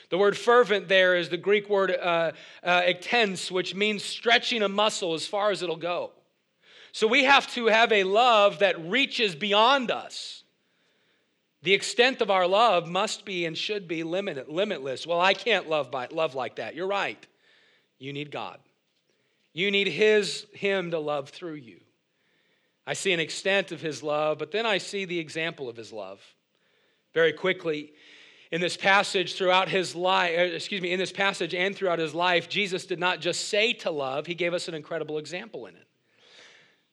the 0.09 0.17
word 0.17 0.37
fervent 0.37 0.87
there 0.87 1.15
is 1.15 1.29
the 1.29 1.37
Greek 1.37 1.69
word 1.69 1.91
uh, 1.91 2.31
uh, 2.63 2.93
which 3.51 3.75
means 3.75 4.03
stretching 4.03 4.61
a 4.63 4.69
muscle 4.69 5.13
as 5.13 5.27
far 5.27 5.51
as 5.51 5.61
it'll 5.61 5.75
go. 5.75 6.11
So 6.91 7.07
we 7.07 7.25
have 7.25 7.51
to 7.53 7.67
have 7.67 7.91
a 7.91 8.03
love 8.03 8.59
that 8.59 8.79
reaches 8.89 9.35
beyond 9.35 9.91
us. 9.91 10.43
The 11.61 11.73
extent 11.73 12.21
of 12.21 12.31
our 12.31 12.47
love 12.47 12.87
must 12.87 13.25
be 13.25 13.45
and 13.45 13.57
should 13.57 13.87
be 13.87 14.03
limitless. 14.03 15.05
Well, 15.05 15.19
I 15.19 15.33
can't 15.33 15.69
love, 15.69 15.91
by, 15.91 16.07
love 16.09 16.33
like 16.33 16.55
that. 16.55 16.73
You're 16.73 16.87
right. 16.87 17.23
You 17.99 18.13
need 18.13 18.31
God. 18.31 18.59
You 19.53 19.69
need 19.69 19.87
His, 19.87 20.47
Him 20.53 20.91
to 20.91 20.99
love 20.99 21.29
through 21.29 21.55
you. 21.55 21.81
I 22.87 22.93
see 22.93 23.11
an 23.11 23.19
extent 23.19 23.71
of 23.71 23.81
His 23.81 24.01
love, 24.01 24.39
but 24.39 24.51
then 24.51 24.65
I 24.65 24.77
see 24.77 25.05
the 25.05 25.19
example 25.19 25.69
of 25.69 25.75
His 25.75 25.91
love. 25.91 26.21
Very 27.13 27.33
quickly, 27.33 27.91
in 28.51 28.61
this 28.61 28.77
passage 28.77 29.35
throughout 29.35 29.69
his 29.69 29.95
life, 29.95 30.37
uh, 30.37 30.41
excuse 30.41 30.81
me, 30.81 30.91
in 30.91 30.99
this 30.99 31.11
passage 31.11 31.53
and 31.53 31.75
throughout 31.75 31.99
his 31.99 32.15
life, 32.15 32.49
Jesus 32.49 32.85
did 32.85 32.99
not 32.99 33.19
just 33.19 33.49
say 33.49 33.73
to 33.73 33.91
love, 33.91 34.25
he 34.25 34.35
gave 34.35 34.53
us 34.53 34.67
an 34.67 34.73
incredible 34.73 35.17
example 35.17 35.65
in 35.67 35.75
it. 35.75 35.88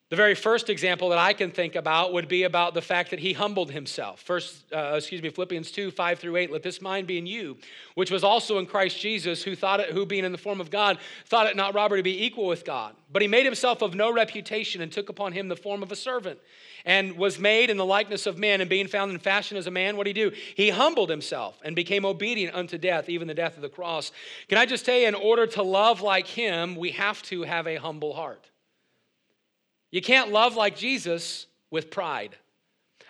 The 0.09 0.15
very 0.15 0.37
first 0.37 0.71
example 0.71 1.09
that 1.09 1.19
I 1.19 1.33
can 1.33 1.51
think 1.51 1.75
about 1.75 2.13
would 2.13 2.29
be 2.29 2.45
about 2.45 2.75
the 2.75 2.81
fact 2.81 3.11
that 3.11 3.19
he 3.19 3.33
humbled 3.33 3.73
himself. 3.73 4.21
First, 4.21 4.73
uh, 4.73 4.95
excuse 4.95 5.21
me, 5.21 5.31
Philippians 5.31 5.73
2, 5.73 5.91
5 5.91 6.21
through 6.21 6.37
8, 6.37 6.53
let 6.53 6.63
this 6.63 6.81
mind 6.81 7.09
be 7.09 7.19
in 7.19 7.27
you, 7.27 7.57
which 7.97 8.13
was 8.13 8.23
also 8.23 8.59
in 8.59 8.67
Christ 8.67 9.01
Jesus, 9.01 9.43
who 9.43 9.57
thought 9.57 9.81
it, 9.81 9.91
who 9.91 10.07
being 10.07 10.25
in 10.25 10.31
the 10.31 10.39
form 10.39 10.61
of 10.61 10.71
God, 10.71 10.99
thought 11.25 11.49
it 11.49 11.57
not 11.57 11.75
robbery 11.75 11.99
to 11.99 12.05
be 12.05 12.25
equal 12.25 12.47
with 12.47 12.65
God. 12.65 12.95
But 13.13 13.21
he 13.21 13.27
made 13.27 13.45
himself 13.45 13.83
of 13.83 13.97
no 13.97 14.13
reputation 14.13 14.81
and 14.81 14.93
took 14.93 15.09
upon 15.09 15.33
him 15.33 15.49
the 15.49 15.57
form 15.57 15.83
of 15.83 15.91
a 15.91 15.97
servant, 15.97 16.39
and 16.85 17.17
was 17.17 17.41
made 17.41 17.69
in 17.69 17.77
the 17.77 17.85
likeness 17.85 18.27
of 18.27 18.39
men, 18.39 18.61
and 18.61 18.71
being 18.71 18.87
found 18.87 19.11
in 19.11 19.19
fashion 19.19 19.57
as 19.57 19.67
a 19.67 19.73
man, 19.73 19.97
what 19.97 20.05
did 20.05 20.17
he 20.17 20.23
do? 20.31 20.37
He 20.55 20.71
humbled 20.71 21.11
himself 21.11 21.59
and 21.65 21.75
became 21.75 22.05
obedient 22.05 22.55
unto 22.55 22.79
death, 22.79 23.09
even 23.09 23.27
the 23.27 23.35
death 23.35 23.57
of 23.57 23.63
the 23.63 23.69
cross. 23.69 24.13
Can 24.47 24.57
I 24.57 24.67
just 24.67 24.87
tell 24.87 24.97
you, 24.97 25.09
in 25.09 25.17
order 25.17 25.49
to 25.49 25.65
love 25.65 26.01
like 26.01 26.29
him, 26.29 26.77
we 26.77 26.93
have 26.93 27.25
to 27.25 27.43
have 27.43 27.67
a 27.67 27.75
humble 27.75 28.15
heart. 28.15 28.51
You 29.91 30.03
can't 30.03 30.33
love 30.33 30.57
like 30.57 30.77
Jesus 30.77 31.47
with 31.71 31.91
pride. 31.91 32.37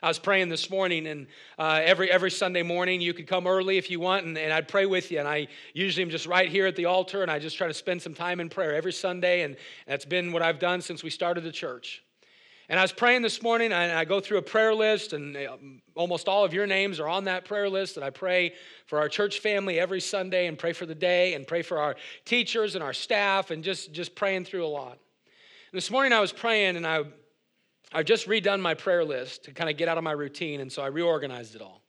I 0.03 0.09
was 0.09 0.19
praying 0.19 0.51
this 0.51 0.69
morning, 0.69 1.07
and 1.07 1.27
uh, 1.59 1.81
every 1.83 2.11
every 2.11 2.31
Sunday 2.31 2.63
morning 2.63 3.01
you 3.01 3.15
could 3.15 3.27
come 3.27 3.47
early 3.47 3.79
if 3.79 3.91
you 3.91 3.99
want, 3.99 4.27
and, 4.27 4.37
and 4.37 4.53
I'd 4.53 4.69
pray 4.69 4.85
with 4.85 5.11
you. 5.11 5.19
And 5.19 5.27
I 5.27 5.49
usually 5.73 6.03
am 6.03 6.11
just 6.11 6.27
right 6.27 6.51
here 6.51 6.67
at 6.67 6.77
the 6.77 6.85
altar, 6.85 7.23
and 7.23 7.31
I 7.31 7.39
just 7.39 7.57
try 7.57 7.67
to 7.67 7.75
spend 7.75 8.03
some 8.03 8.13
time 8.13 8.39
in 8.39 8.51
prayer 8.51 8.75
every 8.75 8.93
Sunday, 8.93 9.43
and 9.43 9.57
that's 9.87 10.05
been 10.05 10.33
what 10.33 10.43
I've 10.43 10.59
done 10.59 10.83
since 10.83 11.03
we 11.03 11.09
started 11.09 11.45
the 11.45 11.53
church. 11.53 12.05
And 12.69 12.79
I 12.79 12.83
was 12.83 12.93
praying 12.93 13.23
this 13.23 13.43
morning, 13.43 13.73
and 13.73 13.93
I 13.93 14.05
go 14.05 14.21
through 14.21 14.39
a 14.39 14.43
prayer 14.43 14.75
list, 14.75 15.15
and 15.15 15.37
uh, 15.37 15.57
almost 15.95 16.29
all 16.29 16.45
of 16.45 16.53
your 16.53 16.67
names 16.67 17.01
are 17.01 17.09
on 17.09 17.25
that 17.25 17.47
prayer 17.47 17.71
list. 17.71 17.97
And 17.97 18.05
I 18.05 18.11
pray 18.11 18.53
for 18.87 18.99
our 18.99 19.09
church 19.09 19.39
family 19.39 19.81
every 19.81 20.01
Sunday, 20.01 20.47
and 20.47 20.59
pray 20.59 20.75
for 20.75 20.85
the 20.85 20.95
day, 20.95 21.35
and 21.35 21.47
pray 21.47 21.63
for 21.63 21.79
our 21.79 21.97
teachers 22.27 22.75
and 22.75 22.85
our 22.85 22.93
staff, 22.93 23.51
and 23.51 23.65
just 23.65 23.93
just 23.93 24.15
praying 24.15 24.45
through 24.45 24.67
a 24.67 24.69
lot. 24.69 24.99
This 25.77 25.91
morning 25.91 26.15
I 26.15 26.21
was 26.21 26.33
praying 26.33 26.77
and 26.77 26.87
I, 26.87 27.03
I've 27.93 28.07
just 28.07 28.27
redone 28.27 28.61
my 28.63 28.73
prayer 28.73 29.05
list 29.05 29.45
to 29.45 29.53
kind 29.53 29.69
of 29.69 29.77
get 29.77 29.89
out 29.89 29.99
of 29.99 30.05
my 30.05 30.13
routine, 30.13 30.63
and 30.63 30.73
so 30.73 30.81
I 30.81 30.87
reorganized 30.87 31.55
it 31.55 31.61
all. 31.61 31.83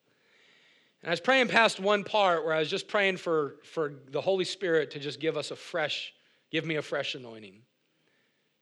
And 1.01 1.10
I 1.10 1.12
was 1.13 1.22
praying 1.22 1.48
past 1.48 1.79
one 1.79 2.03
part 2.03 2.44
where 2.44 2.53
I 2.53 2.60
was 2.60 2.70
just 2.70 2.89
praying 2.89 3.15
for, 3.15 3.56
for 3.63 3.94
the 4.12 4.20
Holy 4.20 4.44
Spirit 4.44 4.91
to 4.91 5.00
just 5.00 5.22
give 5.22 5.38
us 5.38 5.51
a 5.51 5.56
fresh, 5.56 6.13
give 6.51 6.65
me 6.65 6.75
a 6.75 6.82
fresh 6.82 7.15
anointing. 7.15 7.62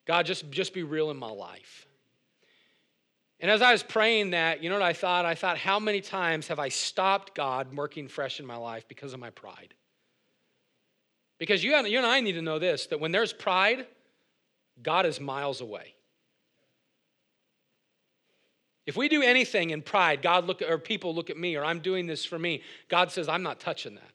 God, 0.05 0.27
just, 0.27 0.51
just 0.51 0.75
be 0.75 0.83
real 0.83 1.09
in 1.09 1.17
my 1.17 1.31
life. 1.31 1.87
And 3.39 3.49
as 3.49 3.63
I 3.63 3.71
was 3.71 3.81
praying 3.81 4.29
that, 4.29 4.61
you 4.61 4.69
know 4.69 4.75
what 4.75 4.83
I 4.83 4.93
thought? 4.93 5.25
I 5.25 5.33
thought, 5.33 5.57
how 5.57 5.79
many 5.79 6.01
times 6.01 6.49
have 6.49 6.59
I 6.59 6.69
stopped 6.69 7.33
God 7.33 7.75
working 7.75 8.09
fresh 8.09 8.39
in 8.39 8.45
my 8.45 8.57
life 8.57 8.87
because 8.87 9.11
of 9.11 9.19
my 9.19 9.31
pride? 9.31 9.73
Because 11.39 11.63
you, 11.63 11.75
you 11.87 11.97
and 11.97 12.05
I 12.05 12.21
need 12.21 12.33
to 12.33 12.43
know 12.43 12.59
this 12.59 12.85
that 12.85 12.99
when 12.99 13.11
there's 13.11 13.33
pride, 13.33 13.87
God 14.81 15.05
is 15.05 15.19
miles 15.19 15.61
away. 15.61 15.95
If 18.85 18.95
we 18.95 19.09
do 19.09 19.23
anything 19.23 19.71
in 19.71 19.81
pride, 19.81 20.21
God 20.21 20.45
look 20.45 20.61
or 20.61 20.77
people 20.77 21.15
look 21.15 21.29
at 21.29 21.37
me, 21.37 21.55
or 21.55 21.63
I'm 21.63 21.79
doing 21.79 22.05
this 22.05 22.23
for 22.23 22.37
me, 22.37 22.61
God 22.87 23.11
says, 23.11 23.27
I'm 23.27 23.41
not 23.41 23.59
touching 23.59 23.95
that. 23.95 24.11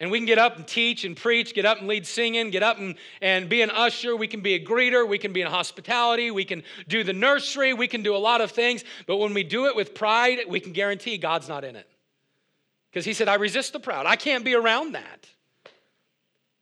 And 0.00 0.10
we 0.10 0.18
can 0.18 0.26
get 0.26 0.38
up 0.38 0.56
and 0.56 0.66
teach 0.66 1.04
and 1.04 1.16
preach, 1.16 1.54
get 1.54 1.64
up 1.64 1.78
and 1.78 1.88
lead 1.88 2.06
singing, 2.06 2.50
get 2.50 2.62
up 2.62 2.78
and, 2.78 2.96
and 3.22 3.48
be 3.48 3.62
an 3.62 3.70
usher. 3.70 4.16
We 4.16 4.26
can 4.26 4.40
be 4.40 4.54
a 4.54 4.64
greeter. 4.64 5.08
We 5.08 5.18
can 5.18 5.32
be 5.32 5.40
in 5.40 5.46
hospitality. 5.46 6.30
We 6.30 6.44
can 6.44 6.62
do 6.88 7.04
the 7.04 7.12
nursery. 7.12 7.74
We 7.74 7.86
can 7.86 8.02
do 8.02 8.14
a 8.14 8.18
lot 8.18 8.40
of 8.40 8.50
things. 8.50 8.84
But 9.06 9.16
when 9.16 9.34
we 9.34 9.44
do 9.44 9.66
it 9.66 9.76
with 9.76 9.94
pride, 9.94 10.40
we 10.48 10.60
can 10.60 10.72
guarantee 10.72 11.16
God's 11.16 11.48
not 11.48 11.64
in 11.64 11.76
it. 11.76 11.88
Because 12.90 13.04
He 13.04 13.12
said, 13.12 13.28
I 13.28 13.34
resist 13.34 13.72
the 13.72 13.80
proud. 13.80 14.06
I 14.06 14.16
can't 14.16 14.44
be 14.44 14.54
around 14.54 14.92
that. 14.92 15.28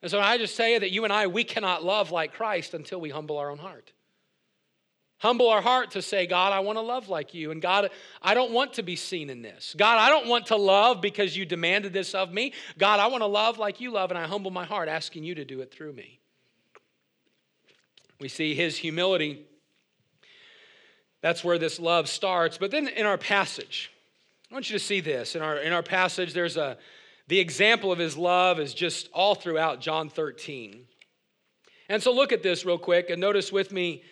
And 0.03 0.11
so 0.11 0.21
I 0.21 0.37
just 0.37 0.57
say 0.57 0.79
that 0.79 0.91
you 0.91 1.05
and 1.05 1.13
I, 1.13 1.29
we 1.29 1.45
cannot 1.45 1.85
love 1.85 2.11
like 2.11 2.35
Christ 2.35 2.75
until 2.75 3.01
we 3.01 3.11
humble 3.11 3.39
our 3.39 3.51
own 3.51 3.59
heart. 3.59 3.93
Humble 5.19 5.49
our 5.49 5.63
heart 5.63 5.93
to 5.93 6.03
say, 6.03 6.27
God, 6.27 6.53
I 6.53 6.59
want 6.59 6.79
to 6.79 6.83
love 6.83 7.09
like 7.09 7.33
you. 7.33 7.53
And 7.53 7.63
God, 7.63 7.91
I 8.21 8.35
don't 8.35 8.51
want 8.51 8.73
to 8.75 8.83
be 8.83 8.97
seen 8.97 9.31
in 9.31 9.41
this. 9.41 9.73
God, 9.79 9.99
I 9.99 10.09
don't 10.09 10.27
want 10.27 10.47
to 10.47 10.57
love 10.57 11.01
because 11.01 11.37
you 11.37 11.47
demanded 11.47 11.93
this 11.93 12.13
of 12.13 12.33
me. 12.33 12.53
God, 12.77 12.99
I 12.99 13.07
want 13.07 13.23
to 13.23 13.29
love 13.29 13.57
like 13.57 13.81
you 13.81 13.93
love, 13.93 14.11
and 14.11 14.19
I 14.19 14.27
humble 14.27 14.51
my 14.51 14.65
heart, 14.65 14.89
asking 14.89 15.23
you 15.23 15.37
to 15.37 15.45
do 15.45 15.61
it 15.61 15.71
through 15.73 15.93
me. 15.93 16.19
We 18.19 18.27
see 18.29 18.57
his 18.57 18.77
humility. 18.77 19.47
That's 21.21 21.45
where 21.45 21.59
this 21.59 21.79
love 21.79 22.09
starts. 22.09 22.59
But 22.59 22.73
then 22.73 22.89
in 22.89 23.07
our 23.07 23.19
passage, 23.19 23.93
I 24.51 24.55
want 24.55 24.71
you 24.71 24.77
to 24.77 24.85
see 24.85 24.99
this. 24.99 25.37
In 25.37 25.43
our, 25.43 25.59
in 25.59 25.73
our 25.73 25.85
passage, 25.85 26.33
there's 26.35 26.57
a, 26.57 26.79
the 27.29 27.41
example 27.41 27.93
of 27.93 27.99
his 27.99 28.17
love 28.17 28.59
is 28.59 28.75
just 28.75 29.09
all 29.13 29.35
throughout 29.35 29.81
John 29.81 30.09
13. 30.09 30.85
And 31.89 32.03
so 32.03 32.13
look 32.13 32.33
at 32.33 32.43
this 32.43 32.65
real 32.65 32.79
quick 32.79 33.11
and 33.11 33.21
notice 33.21 33.53
with 33.53 33.73
me 33.73 34.03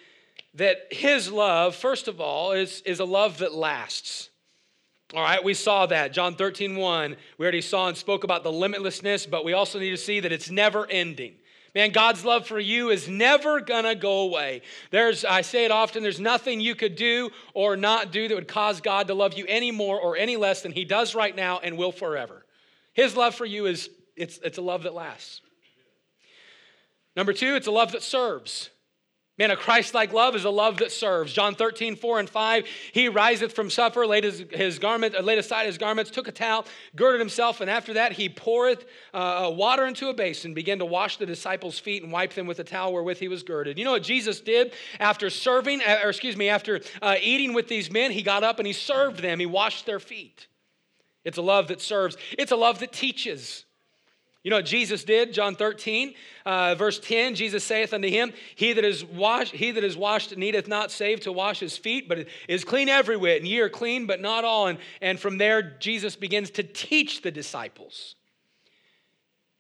that 0.55 0.88
his 0.90 1.31
love, 1.31 1.75
first 1.75 2.09
of 2.09 2.21
all, 2.21 2.52
is, 2.52 2.83
is 2.83 3.00
a 3.00 3.05
love 3.05 3.38
that 3.38 3.55
lasts. 3.55 4.31
All 5.14 5.23
right, 5.23 5.43
we 5.43 5.55
saw 5.55 5.87
that. 5.87 6.12
John 6.12 6.37
13, 6.37 6.76
1. 6.76 7.17
We 7.38 7.45
already 7.45 7.61
saw 7.61 7.88
and 7.88 7.97
spoke 7.97 8.23
about 8.23 8.45
the 8.45 8.52
limitlessness, 8.52 9.29
but 9.29 9.45
we 9.45 9.55
also 9.55 9.81
need 9.81 9.90
to 9.90 9.97
see 9.97 10.21
that 10.21 10.31
it's 10.31 10.50
never 10.50 10.87
ending. 10.88 11.35
Man, 11.75 11.90
God's 11.90 12.25
love 12.25 12.47
for 12.47 12.59
you 12.59 12.90
is 12.90 13.09
never 13.09 13.61
gonna 13.61 13.95
go 13.95 14.21
away. 14.21 14.62
There's, 14.90 15.25
I 15.25 15.43
say 15.43 15.64
it 15.64 15.71
often, 15.71 16.02
there's 16.02 16.21
nothing 16.21 16.61
you 16.61 16.75
could 16.75 16.97
do 16.97 17.31
or 17.55 17.76
not 17.76 18.11
do 18.11 18.26
that 18.26 18.35
would 18.35 18.49
cause 18.49 18.81
God 18.81 19.07
to 19.07 19.14
love 19.14 19.35
you 19.35 19.45
any 19.49 19.71
more 19.71 20.00
or 20.00 20.17
any 20.17 20.37
less 20.37 20.62
than 20.62 20.73
He 20.73 20.85
does 20.85 21.14
right 21.14 21.35
now 21.35 21.61
and 21.61 21.76
will 21.76 21.93
forever. 21.93 22.39
His 22.92 23.16
love 23.16 23.35
for 23.35 23.44
you 23.44 23.66
is 23.66 23.90
it's, 24.16 24.38
it's 24.38 24.59
a 24.59 24.62
love 24.62 24.82
that 24.85 24.94
lasts. 24.94 25.40
Number 27.16 27.32
two, 27.32 27.56
it's 27.56 27.66
a 27.66 27.73
love 27.73 27.92
that 27.92 28.02
serves. 28.02 28.70
Man, 29.40 29.50
a 29.50 29.56
Christ 29.56 29.94
like 29.94 30.12
love 30.12 30.37
is 30.37 30.44
a 30.44 30.50
love 30.50 30.76
that 30.78 30.92
serves. 30.92 31.32
John 31.32 31.54
13, 31.54 31.97
4 31.97 32.20
and 32.20 32.28
5. 32.28 32.66
He 32.92 33.09
riseth 33.09 33.54
from 33.54 33.70
supper, 33.70 34.06
laid, 34.06 34.23
his, 34.23 34.44
his 34.50 34.78
garment, 34.78 35.18
laid 35.25 35.38
aside 35.38 35.64
his 35.64 35.78
garments, 35.78 36.11
took 36.11 36.28
a 36.28 36.32
towel, 36.32 36.66
girded 36.94 37.20
himself, 37.20 37.62
and 37.62 37.70
after 37.70 37.94
that 37.94 38.12
he 38.12 38.28
poureth 38.28 38.85
uh, 39.14 39.47
uh, 39.47 39.50
water 39.50 39.87
into 39.87 40.11
a 40.11 40.14
basin, 40.14 40.52
began 40.52 40.78
to 40.78 40.85
wash 40.85 41.16
the 41.16 41.25
disciples' 41.25 41.78
feet 41.78 42.02
and 42.02 42.12
wipe 42.12 42.35
them 42.35 42.47
with 42.47 42.59
the 42.59 42.64
towel 42.64 42.92
wherewith 42.92 43.18
he 43.18 43.28
was 43.28 43.42
girded. 43.42 43.78
You 43.78 43.87
know 43.87 43.92
what 43.92 44.02
Jesus 44.02 44.42
did 44.42 44.75
after 44.99 45.30
serving, 45.30 45.80
uh, 45.80 46.00
or 46.04 46.11
excuse 46.11 46.37
me, 46.37 46.50
after 46.50 46.82
uh, 47.00 47.16
eating 47.23 47.54
with 47.54 47.66
these 47.66 47.90
men? 47.90 48.11
He 48.11 48.20
got 48.20 48.44
up 48.44 48.59
and 48.59 48.66
he 48.66 48.75
served 48.75 49.23
them, 49.23 49.40
he 49.40 49.47
washed 49.47 49.87
their 49.87 50.00
feet. 50.00 50.49
It's 51.25 51.39
a 51.39 51.43
love 51.43 51.69
that 51.69 51.81
serves, 51.81 52.17
it's 52.39 52.53
a 52.53 52.57
love 52.57 52.79
that 52.81 52.93
teaches. 52.93 53.65
You 54.43 54.50
know 54.50 54.57
what 54.57 54.65
Jesus 54.65 55.05
did? 55.05 55.35
John 55.35 55.55
13, 55.55 56.15
uh, 56.47 56.75
verse 56.75 56.99
10, 56.99 57.35
Jesus 57.35 57.62
saith 57.62 57.93
unto 57.93 58.09
him, 58.09 58.33
He 58.55 58.73
that 58.73 58.87
is 58.87 59.05
washed, 59.05 59.55
he 59.55 59.71
that 59.71 59.85
is 59.85 59.99
washed 59.99 60.35
needeth 60.35 60.67
not 60.67 60.91
save 60.91 61.21
to 61.21 61.33
wash 61.33 61.61
his 61.61 61.77
feet, 61.77 62.09
but 62.09 62.27
is 62.49 62.65
clean 62.65 62.89
every 62.89 63.19
whit, 63.19 63.39
and 63.39 63.47
ye 63.47 63.61
are 63.61 63.69
clean, 63.69 64.07
but 64.07 64.23
not 64.23 64.45
all. 64.45 64.69
And, 64.69 64.79
and 65.03 65.21
from 65.21 65.37
there, 65.37 65.77
Jesus 65.79 66.17
begins 66.17 66.50
to 66.53 66.62
teach 66.62 67.21
the 67.21 67.31
disciples. 67.31 68.15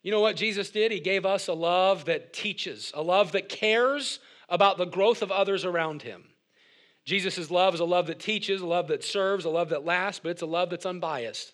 You 0.02 0.12
know 0.12 0.20
what 0.20 0.36
Jesus 0.36 0.70
did? 0.70 0.92
He 0.92 1.00
gave 1.00 1.26
us 1.26 1.48
a 1.48 1.52
love 1.52 2.06
that 2.06 2.32
teaches, 2.32 2.90
a 2.94 3.02
love 3.02 3.32
that 3.32 3.50
cares 3.50 4.18
about 4.48 4.78
the 4.78 4.86
growth 4.86 5.20
of 5.20 5.30
others 5.30 5.66
around 5.66 6.00
him. 6.00 6.24
Jesus' 7.10 7.50
love 7.50 7.74
is 7.74 7.80
a 7.80 7.84
love 7.84 8.06
that 8.06 8.20
teaches, 8.20 8.60
a 8.60 8.66
love 8.66 8.86
that 8.86 9.02
serves, 9.02 9.44
a 9.44 9.50
love 9.50 9.70
that 9.70 9.84
lasts, 9.84 10.20
but 10.22 10.28
it's 10.28 10.42
a 10.42 10.46
love 10.46 10.70
that's 10.70 10.86
unbiased. 10.86 11.52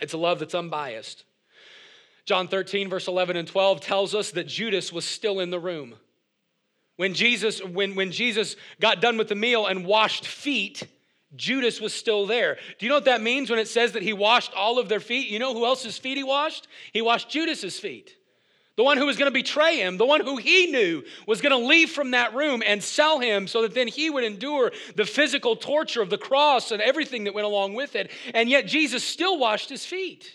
It's 0.00 0.14
a 0.14 0.16
love 0.16 0.38
that's 0.38 0.54
unbiased. 0.54 1.24
John 2.24 2.48
13, 2.48 2.88
verse 2.88 3.08
11 3.08 3.36
and 3.36 3.46
12 3.46 3.82
tells 3.82 4.14
us 4.14 4.30
that 4.30 4.46
Judas 4.46 4.90
was 4.90 5.04
still 5.04 5.38
in 5.38 5.50
the 5.50 5.60
room. 5.60 5.96
When 6.96 7.12
Jesus, 7.12 7.62
when, 7.62 7.94
when 7.94 8.10
Jesus 8.10 8.56
got 8.80 9.02
done 9.02 9.18
with 9.18 9.28
the 9.28 9.34
meal 9.34 9.66
and 9.66 9.84
washed 9.84 10.26
feet, 10.26 10.82
Judas 11.34 11.78
was 11.78 11.92
still 11.92 12.24
there. 12.24 12.56
Do 12.78 12.86
you 12.86 12.88
know 12.88 12.96
what 12.96 13.04
that 13.04 13.20
means 13.20 13.50
when 13.50 13.58
it 13.58 13.68
says 13.68 13.92
that 13.92 14.02
he 14.02 14.14
washed 14.14 14.54
all 14.54 14.78
of 14.78 14.88
their 14.88 14.98
feet? 14.98 15.28
You 15.28 15.38
know 15.38 15.52
who 15.52 15.66
else's 15.66 15.98
feet 15.98 16.16
he 16.16 16.24
washed? 16.24 16.68
He 16.94 17.02
washed 17.02 17.28
Judas's 17.28 17.78
feet 17.78 18.16
the 18.76 18.84
one 18.84 18.98
who 18.98 19.06
was 19.06 19.16
going 19.16 19.30
to 19.30 19.34
betray 19.34 19.78
him, 19.78 19.96
the 19.96 20.06
one 20.06 20.20
who 20.20 20.36
he 20.36 20.66
knew 20.66 21.02
was 21.26 21.40
going 21.40 21.58
to 21.58 21.66
leave 21.66 21.90
from 21.90 22.10
that 22.10 22.34
room 22.34 22.62
and 22.64 22.82
sell 22.82 23.18
him 23.18 23.48
so 23.48 23.62
that 23.62 23.74
then 23.74 23.88
he 23.88 24.10
would 24.10 24.24
endure 24.24 24.70
the 24.94 25.06
physical 25.06 25.56
torture 25.56 26.02
of 26.02 26.10
the 26.10 26.18
cross 26.18 26.70
and 26.70 26.82
everything 26.82 27.24
that 27.24 27.34
went 27.34 27.46
along 27.46 27.74
with 27.74 27.96
it. 27.96 28.10
And 28.34 28.48
yet 28.50 28.66
Jesus 28.66 29.02
still 29.02 29.38
washed 29.38 29.70
his 29.70 29.84
feet. 29.84 30.30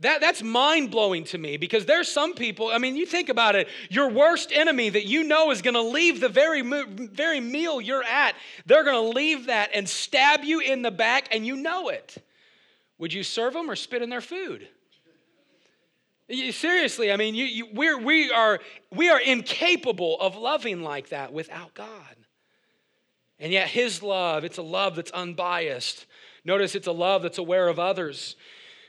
That, 0.00 0.20
that's 0.20 0.42
mind 0.42 0.90
blowing 0.90 1.24
to 1.24 1.38
me 1.38 1.56
because 1.56 1.86
there's 1.86 2.08
some 2.08 2.34
people, 2.34 2.68
I 2.68 2.78
mean, 2.78 2.96
you 2.96 3.06
think 3.06 3.28
about 3.28 3.54
it, 3.54 3.68
your 3.90 4.10
worst 4.10 4.52
enemy 4.52 4.88
that 4.90 5.06
you 5.06 5.22
know 5.22 5.50
is 5.50 5.62
going 5.62 5.74
to 5.74 5.82
leave 5.82 6.20
the 6.20 6.28
very, 6.28 6.62
very 6.62 7.40
meal 7.40 7.80
you're 7.80 8.02
at, 8.02 8.34
they're 8.66 8.84
going 8.84 8.96
to 8.96 9.16
leave 9.16 9.46
that 9.46 9.70
and 9.72 9.88
stab 9.88 10.44
you 10.44 10.60
in 10.60 10.82
the 10.82 10.90
back, 10.90 11.28
and 11.30 11.46
you 11.46 11.56
know 11.56 11.90
it. 11.90 12.16
Would 12.98 13.12
you 13.12 13.22
serve 13.22 13.52
them 13.52 13.70
or 13.70 13.76
spit 13.76 14.02
in 14.02 14.10
their 14.10 14.20
food? 14.20 14.68
Seriously, 16.28 17.12
I 17.12 17.16
mean, 17.16 17.34
you, 17.34 17.44
you, 17.44 17.66
we're, 17.74 17.98
we, 17.98 18.30
are, 18.30 18.60
we 18.90 19.10
are 19.10 19.20
incapable 19.20 20.18
of 20.20 20.36
loving 20.36 20.82
like 20.82 21.10
that 21.10 21.32
without 21.32 21.74
God. 21.74 22.16
And 23.38 23.52
yet, 23.52 23.68
His 23.68 24.02
love, 24.02 24.44
it's 24.44 24.56
a 24.56 24.62
love 24.62 24.96
that's 24.96 25.10
unbiased. 25.10 26.06
Notice 26.44 26.74
it's 26.74 26.86
a 26.86 26.92
love 26.92 27.22
that's 27.22 27.38
aware 27.38 27.68
of 27.68 27.78
others. 27.78 28.36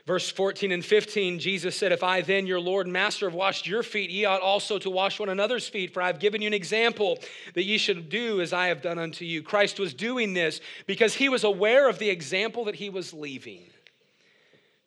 Verse 0.06 0.30
14 0.30 0.70
and 0.70 0.84
15, 0.84 1.40
Jesus 1.40 1.76
said, 1.76 1.90
If 1.90 2.04
I 2.04 2.20
then, 2.20 2.46
your 2.46 2.60
Lord 2.60 2.86
and 2.86 2.92
Master, 2.92 3.26
have 3.26 3.34
washed 3.34 3.66
your 3.66 3.82
feet, 3.82 4.08
ye 4.08 4.24
ought 4.24 4.40
also 4.40 4.78
to 4.78 4.88
wash 4.88 5.18
one 5.18 5.28
another's 5.28 5.68
feet, 5.68 5.92
for 5.92 6.00
I 6.00 6.06
have 6.06 6.20
given 6.20 6.40
you 6.40 6.46
an 6.46 6.54
example 6.54 7.18
that 7.54 7.64
ye 7.64 7.76
should 7.76 8.08
do 8.08 8.40
as 8.40 8.52
I 8.52 8.68
have 8.68 8.80
done 8.80 9.00
unto 9.00 9.24
you. 9.24 9.42
Christ 9.42 9.80
was 9.80 9.92
doing 9.92 10.32
this 10.32 10.60
because 10.86 11.14
he 11.14 11.28
was 11.28 11.42
aware 11.42 11.88
of 11.88 11.98
the 11.98 12.08
example 12.08 12.64
that 12.66 12.76
he 12.76 12.88
was 12.88 13.12
leaving. 13.12 13.62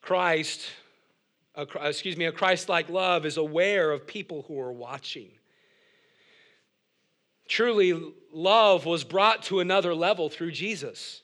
Christ, 0.00 0.70
a, 1.60 1.88
excuse 1.88 2.16
me, 2.16 2.24
a 2.26 2.32
Christ 2.32 2.68
like 2.68 2.88
love 2.88 3.26
is 3.26 3.36
aware 3.36 3.90
of 3.90 4.06
people 4.06 4.44
who 4.48 4.58
are 4.60 4.72
watching. 4.72 5.30
Truly, 7.48 8.14
love 8.32 8.86
was 8.86 9.04
brought 9.04 9.42
to 9.44 9.60
another 9.60 9.94
level 9.94 10.28
through 10.28 10.52
Jesus. 10.52 11.22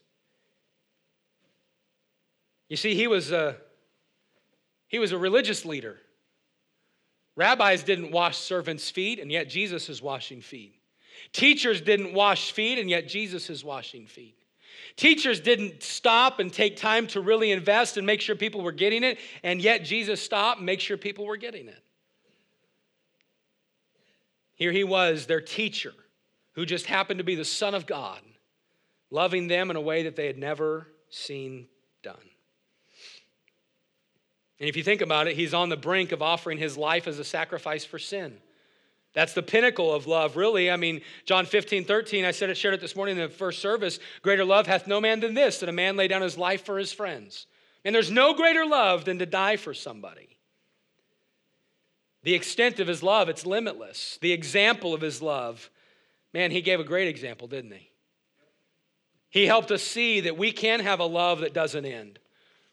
You 2.68 2.76
see, 2.76 2.94
he 2.94 3.06
was 3.06 3.30
a 3.30 3.56
he 4.88 4.98
was 4.98 5.12
a 5.12 5.18
religious 5.18 5.64
leader. 5.64 5.96
Rabbis 7.36 7.82
didn't 7.82 8.12
wash 8.12 8.38
servants' 8.38 8.90
feet, 8.90 9.18
and 9.18 9.30
yet 9.30 9.48
Jesus 9.48 9.88
is 9.88 10.00
washing 10.00 10.40
feet. 10.40 10.74
Teachers 11.32 11.80
didn't 11.80 12.14
wash 12.14 12.52
feet, 12.52 12.78
and 12.78 12.88
yet 12.88 13.08
Jesus 13.08 13.50
is 13.50 13.62
washing 13.64 14.06
feet. 14.06 14.38
Teachers 14.96 15.40
didn't 15.40 15.82
stop 15.82 16.38
and 16.38 16.52
take 16.52 16.76
time 16.76 17.06
to 17.08 17.20
really 17.20 17.52
invest 17.52 17.96
and 17.96 18.06
make 18.06 18.20
sure 18.20 18.34
people 18.34 18.62
were 18.62 18.72
getting 18.72 19.04
it, 19.04 19.18
and 19.42 19.60
yet 19.60 19.84
Jesus 19.84 20.20
stopped 20.20 20.58
and 20.58 20.66
make 20.66 20.80
sure 20.80 20.96
people 20.96 21.26
were 21.26 21.36
getting 21.36 21.68
it. 21.68 21.82
Here 24.54 24.72
he 24.72 24.84
was, 24.84 25.26
their 25.26 25.40
teacher, 25.40 25.92
who 26.52 26.64
just 26.64 26.86
happened 26.86 27.18
to 27.18 27.24
be 27.24 27.34
the 27.34 27.44
Son 27.44 27.74
of 27.74 27.86
God, 27.86 28.20
loving 29.10 29.48
them 29.48 29.70
in 29.70 29.76
a 29.76 29.80
way 29.80 30.04
that 30.04 30.16
they 30.16 30.26
had 30.26 30.38
never 30.38 30.88
seen 31.10 31.68
done. 32.02 32.16
And 34.58 34.68
if 34.68 34.76
you 34.76 34.82
think 34.82 35.02
about 35.02 35.26
it, 35.26 35.36
he's 35.36 35.52
on 35.52 35.68
the 35.68 35.76
brink 35.76 36.12
of 36.12 36.22
offering 36.22 36.56
his 36.56 36.78
life 36.78 37.06
as 37.06 37.18
a 37.18 37.24
sacrifice 37.24 37.84
for 37.84 37.98
sin. 37.98 38.38
That's 39.16 39.32
the 39.32 39.42
pinnacle 39.42 39.94
of 39.94 40.06
love, 40.06 40.36
really. 40.36 40.70
I 40.70 40.76
mean, 40.76 41.00
John 41.24 41.46
15, 41.46 41.86
13, 41.86 42.26
I 42.26 42.32
said 42.32 42.50
it, 42.50 42.56
shared 42.58 42.74
it 42.74 42.82
this 42.82 42.94
morning 42.94 43.16
in 43.16 43.22
the 43.22 43.28
first 43.30 43.62
service. 43.62 43.98
Greater 44.20 44.44
love 44.44 44.66
hath 44.66 44.86
no 44.86 45.00
man 45.00 45.20
than 45.20 45.32
this, 45.32 45.60
that 45.60 45.70
a 45.70 45.72
man 45.72 45.96
lay 45.96 46.06
down 46.06 46.20
his 46.20 46.36
life 46.36 46.66
for 46.66 46.76
his 46.78 46.92
friends. 46.92 47.46
And 47.82 47.94
there's 47.94 48.10
no 48.10 48.34
greater 48.34 48.66
love 48.66 49.06
than 49.06 49.18
to 49.18 49.24
die 49.24 49.56
for 49.56 49.72
somebody. 49.72 50.36
The 52.24 52.34
extent 52.34 52.78
of 52.78 52.88
his 52.88 53.02
love, 53.02 53.30
it's 53.30 53.46
limitless. 53.46 54.18
The 54.20 54.32
example 54.32 54.92
of 54.92 55.00
his 55.00 55.22
love, 55.22 55.70
man, 56.34 56.50
he 56.50 56.60
gave 56.60 56.78
a 56.78 56.84
great 56.84 57.08
example, 57.08 57.48
didn't 57.48 57.72
he? 57.72 57.90
He 59.30 59.46
helped 59.46 59.70
us 59.70 59.82
see 59.82 60.20
that 60.20 60.36
we 60.36 60.52
can 60.52 60.80
have 60.80 61.00
a 61.00 61.06
love 61.06 61.40
that 61.40 61.54
doesn't 61.54 61.86
end. 61.86 62.18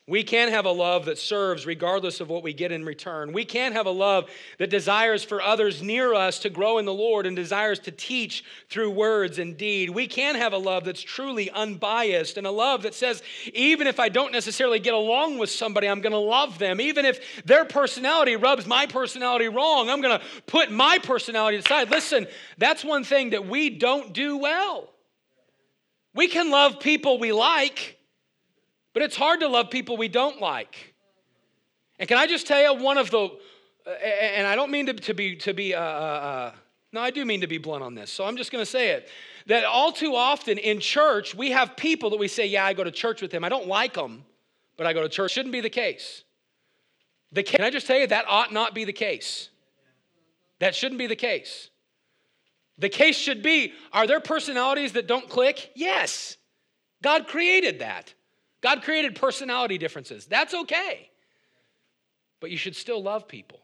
We 0.06 0.24
can 0.24 0.50
have 0.50 0.66
a 0.66 0.72
love 0.72 1.06
that 1.06 1.18
serves 1.18 1.66
regardless 1.66 2.20
of 2.20 2.30
what 2.30 2.44
we 2.44 2.52
get 2.52 2.74
in 2.74 2.84
return. 2.84 3.32
We 3.32 3.46
can 3.46 3.72
have 3.72 3.86
a 3.86 3.92
love 3.92 4.30
that 4.58 4.70
desires 4.70 5.24
for 5.24 5.42
others 5.42 5.82
near 5.82 6.14
us 6.14 6.40
to 6.40 6.50
grow 6.50 6.78
in 6.78 6.84
the 6.84 6.94
Lord 6.94 7.26
and 7.26 7.38
desires 7.38 7.80
to 7.80 7.92
teach 7.92 8.44
through 8.70 8.92
words 8.92 9.40
and 9.40 9.56
deed. 9.56 9.90
We 9.90 10.08
can 10.08 10.36
have 10.36 10.52
a 10.52 10.58
love 10.58 10.84
that's 10.84 11.02
truly 11.02 11.50
unbiased 11.50 12.36
and 12.36 12.46
a 12.46 12.52
love 12.52 12.82
that 12.82 12.94
says, 12.94 13.24
even 13.54 13.88
if 13.88 13.98
I 13.98 14.10
don't 14.10 14.34
necessarily 14.34 14.80
get 14.80 14.94
along 14.94 15.38
with 15.38 15.50
somebody, 15.50 15.88
I'm 15.88 16.02
going 16.02 16.12
to 16.12 16.18
love 16.18 16.60
them. 16.60 16.82
Even 16.82 17.06
if 17.06 17.46
their 17.46 17.63
personality 17.63 18.36
rubs 18.36 18.68
my 18.68 18.86
personality 18.88 19.48
wrong, 19.48 19.89
I'm 19.89 20.02
going 20.02 20.20
to 20.20 20.26
put 20.48 20.70
my 20.70 21.00
personality 21.00 21.60
aside. 21.60 21.89
Listen, 21.89 22.28
that's 22.58 22.84
one 22.84 23.06
thing 23.06 23.30
that 23.30 23.48
we 23.48 23.70
don't 23.70 24.12
do 24.12 24.36
well. 24.36 24.89
We 26.13 26.28
can 26.28 26.52
love 26.52 26.82
people 26.82 27.20
we 27.20 27.32
like. 27.32 28.00
But 28.93 29.01
it's 29.03 29.15
hard 29.15 29.39
to 29.41 29.47
love 29.47 29.69
people 29.69 29.97
we 29.97 30.08
don't 30.08 30.39
like. 30.39 30.93
And 31.99 32.08
can 32.08 32.17
I 32.17 32.27
just 32.27 32.47
tell 32.47 32.62
you 32.62 32.82
one 32.82 32.97
of 32.97 33.10
the, 33.12 33.29
and 34.03 34.47
I 34.47 34.56
don't 34.56 34.71
mean 34.71 34.86
to, 34.88 34.93
to 34.93 35.13
be, 35.13 35.36
to 35.38 35.53
be 35.53 35.73
uh, 35.73 35.82
uh, 35.82 35.84
uh, 35.84 36.51
no, 36.91 37.01
I 37.01 37.10
do 37.10 37.25
mean 37.25 37.41
to 37.41 37.47
be 37.47 37.58
blunt 37.58 37.84
on 37.84 37.95
this, 37.95 38.12
so 38.12 38.23
I'm 38.23 38.38
just 38.38 38.51
going 38.51 38.62
to 38.62 38.69
say 38.69 38.91
it. 38.91 39.10
That 39.47 39.63
all 39.65 39.91
too 39.91 40.15
often 40.15 40.60
in 40.60 40.79
church, 40.79 41.34
we 41.34 41.51
have 41.51 41.75
people 41.75 42.12
that 42.12 42.19
we 42.19 42.27
say, 42.27 42.45
yeah, 42.45 42.65
I 42.65 42.73
go 42.73 42.84
to 42.84 42.91
church 42.91 43.21
with 43.21 43.32
them. 43.32 43.43
I 43.43 43.49
don't 43.49 43.67
like 43.67 43.95
them, 43.95 44.23
but 44.77 44.86
I 44.86 44.93
go 44.93 45.01
to 45.01 45.10
church. 45.10 45.32
Shouldn't 45.32 45.51
be 45.51 45.60
the 45.60 45.71
case. 45.71 46.23
The, 47.32 47.41
can 47.41 47.65
I 47.65 47.71
just 47.71 47.88
tell 47.88 47.97
you, 47.97 48.08
that 48.08 48.25
ought 48.27 48.53
not 48.53 48.75
be 48.75 48.86
the 48.86 48.93
case. 48.93 49.49
That 50.60 50.75
shouldn't 50.75 50.99
be 50.99 51.08
the 51.08 51.15
case. 51.15 51.71
The 52.77 52.89
case 52.89 53.17
should 53.17 53.41
be 53.41 53.73
are 53.91 54.08
there 54.08 54.19
personalities 54.19 54.93
that 54.93 55.08
don't 55.08 55.27
click? 55.27 55.71
Yes. 55.75 56.38
God 57.01 57.27
created 57.27 57.79
that. 57.79 58.13
God 58.63 58.82
created 58.82 59.15
personality 59.15 59.78
differences. 59.78 60.26
That's 60.26 60.54
okay. 60.54 61.10
But 62.39 62.49
you 62.49 62.58
should 62.58 62.78
still 62.78 63.04
love 63.04 63.28
people. 63.28 63.60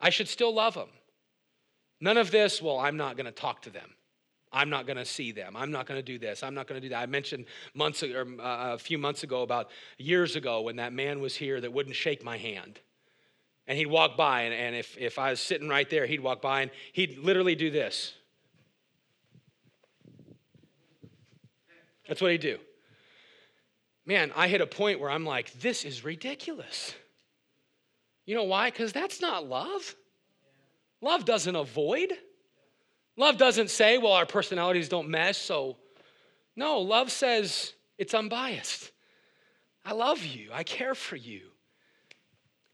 I 0.00 0.10
should 0.10 0.26
still 0.26 0.52
love 0.52 0.74
them. 0.74 0.88
None 2.00 2.16
of 2.16 2.32
this, 2.32 2.60
well, 2.60 2.78
I'm 2.78 2.96
not 2.96 3.16
going 3.16 3.26
to 3.26 3.32
talk 3.32 3.62
to 3.62 3.70
them. 3.70 3.90
I'm 4.52 4.68
not 4.68 4.84
going 4.84 4.96
to 4.96 5.04
see 5.04 5.30
them. 5.30 5.54
I'm 5.56 5.70
not 5.70 5.86
going 5.86 5.98
to 5.98 6.02
do 6.02 6.18
this. 6.18 6.42
I'm 6.42 6.54
not 6.54 6.66
going 6.66 6.80
to 6.80 6.84
do 6.84 6.92
that. 6.92 7.00
I 7.00 7.06
mentioned 7.06 7.44
months 7.72 8.02
or 8.02 8.26
uh, 8.40 8.74
a 8.74 8.78
few 8.78 8.98
months 8.98 9.22
ago 9.22 9.42
about 9.42 9.70
years 9.96 10.34
ago 10.34 10.62
when 10.62 10.76
that 10.76 10.92
man 10.92 11.20
was 11.20 11.36
here 11.36 11.60
that 11.60 11.72
wouldn't 11.72 11.94
shake 11.94 12.24
my 12.24 12.36
hand. 12.36 12.80
And 13.68 13.78
he'd 13.78 13.86
walk 13.86 14.16
by, 14.16 14.42
and, 14.42 14.54
and 14.54 14.74
if, 14.74 14.98
if 14.98 15.20
I 15.20 15.30
was 15.30 15.38
sitting 15.38 15.68
right 15.68 15.88
there, 15.88 16.06
he'd 16.06 16.20
walk 16.20 16.42
by 16.42 16.62
and 16.62 16.72
he'd 16.92 17.18
literally 17.18 17.54
do 17.54 17.70
this. 17.70 18.12
That's 22.08 22.20
what 22.20 22.32
he'd 22.32 22.40
do 22.40 22.58
man, 24.06 24.32
I 24.34 24.48
hit 24.48 24.60
a 24.60 24.66
point 24.66 25.00
where 25.00 25.10
I'm 25.10 25.24
like, 25.24 25.52
this 25.60 25.84
is 25.84 26.04
ridiculous. 26.04 26.94
You 28.26 28.34
know 28.34 28.44
why? 28.44 28.70
Because 28.70 28.92
that's 28.92 29.20
not 29.20 29.46
love. 29.46 29.94
Love 31.00 31.24
doesn't 31.24 31.56
avoid. 31.56 32.12
Love 33.16 33.38
doesn't 33.38 33.70
say, 33.70 33.98
well, 33.98 34.12
our 34.12 34.26
personalities 34.26 34.88
don't 34.88 35.08
mesh, 35.08 35.38
so. 35.38 35.76
No, 36.56 36.80
love 36.80 37.10
says 37.10 37.72
it's 37.98 38.14
unbiased. 38.14 38.92
I 39.84 39.92
love 39.92 40.24
you, 40.24 40.50
I 40.52 40.62
care 40.62 40.94
for 40.94 41.16
you. 41.16 41.40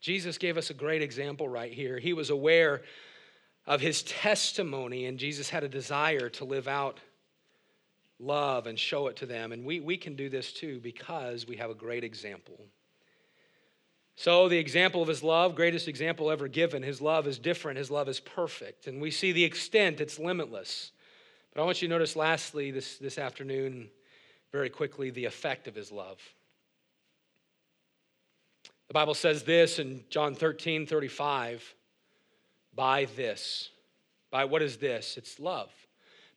Jesus 0.00 0.38
gave 0.38 0.56
us 0.56 0.70
a 0.70 0.74
great 0.74 1.02
example 1.02 1.48
right 1.48 1.72
here. 1.72 1.98
He 1.98 2.12
was 2.12 2.30
aware 2.30 2.82
of 3.66 3.80
his 3.80 4.02
testimony, 4.02 5.06
and 5.06 5.18
Jesus 5.18 5.50
had 5.50 5.64
a 5.64 5.68
desire 5.68 6.28
to 6.30 6.44
live 6.44 6.68
out 6.68 7.00
love 8.18 8.66
and 8.66 8.78
show 8.78 9.08
it 9.08 9.16
to 9.16 9.26
them. 9.26 9.52
And 9.52 9.64
we, 9.64 9.80
we 9.80 9.96
can 9.96 10.16
do 10.16 10.28
this 10.28 10.52
too 10.52 10.80
because 10.80 11.46
we 11.46 11.56
have 11.56 11.70
a 11.70 11.74
great 11.74 12.04
example. 12.04 12.58
So, 14.18 14.48
the 14.48 14.56
example 14.56 15.02
of 15.02 15.08
his 15.08 15.22
love, 15.22 15.54
greatest 15.54 15.88
example 15.88 16.30
ever 16.30 16.48
given, 16.48 16.82
his 16.82 17.02
love 17.02 17.26
is 17.26 17.38
different, 17.38 17.76
his 17.76 17.90
love 17.90 18.08
is 18.08 18.18
perfect. 18.18 18.86
And 18.86 19.00
we 19.00 19.10
see 19.10 19.32
the 19.32 19.44
extent, 19.44 20.00
it's 20.00 20.18
limitless. 20.18 20.92
But 21.52 21.60
I 21.60 21.64
want 21.64 21.82
you 21.82 21.88
to 21.88 21.92
notice, 21.92 22.16
lastly, 22.16 22.70
this, 22.70 22.96
this 22.96 23.18
afternoon, 23.18 23.90
very 24.52 24.70
quickly, 24.70 25.10
the 25.10 25.26
effect 25.26 25.68
of 25.68 25.74
his 25.74 25.92
love. 25.92 26.18
The 28.88 28.94
Bible 28.94 29.14
says 29.14 29.42
this 29.42 29.78
in 29.78 30.04
John 30.08 30.34
13 30.34 30.86
35 30.86 31.74
by 32.74 33.06
this. 33.16 33.70
By 34.30 34.46
what 34.46 34.62
is 34.62 34.78
this? 34.78 35.16
It's 35.18 35.38
love. 35.38 35.70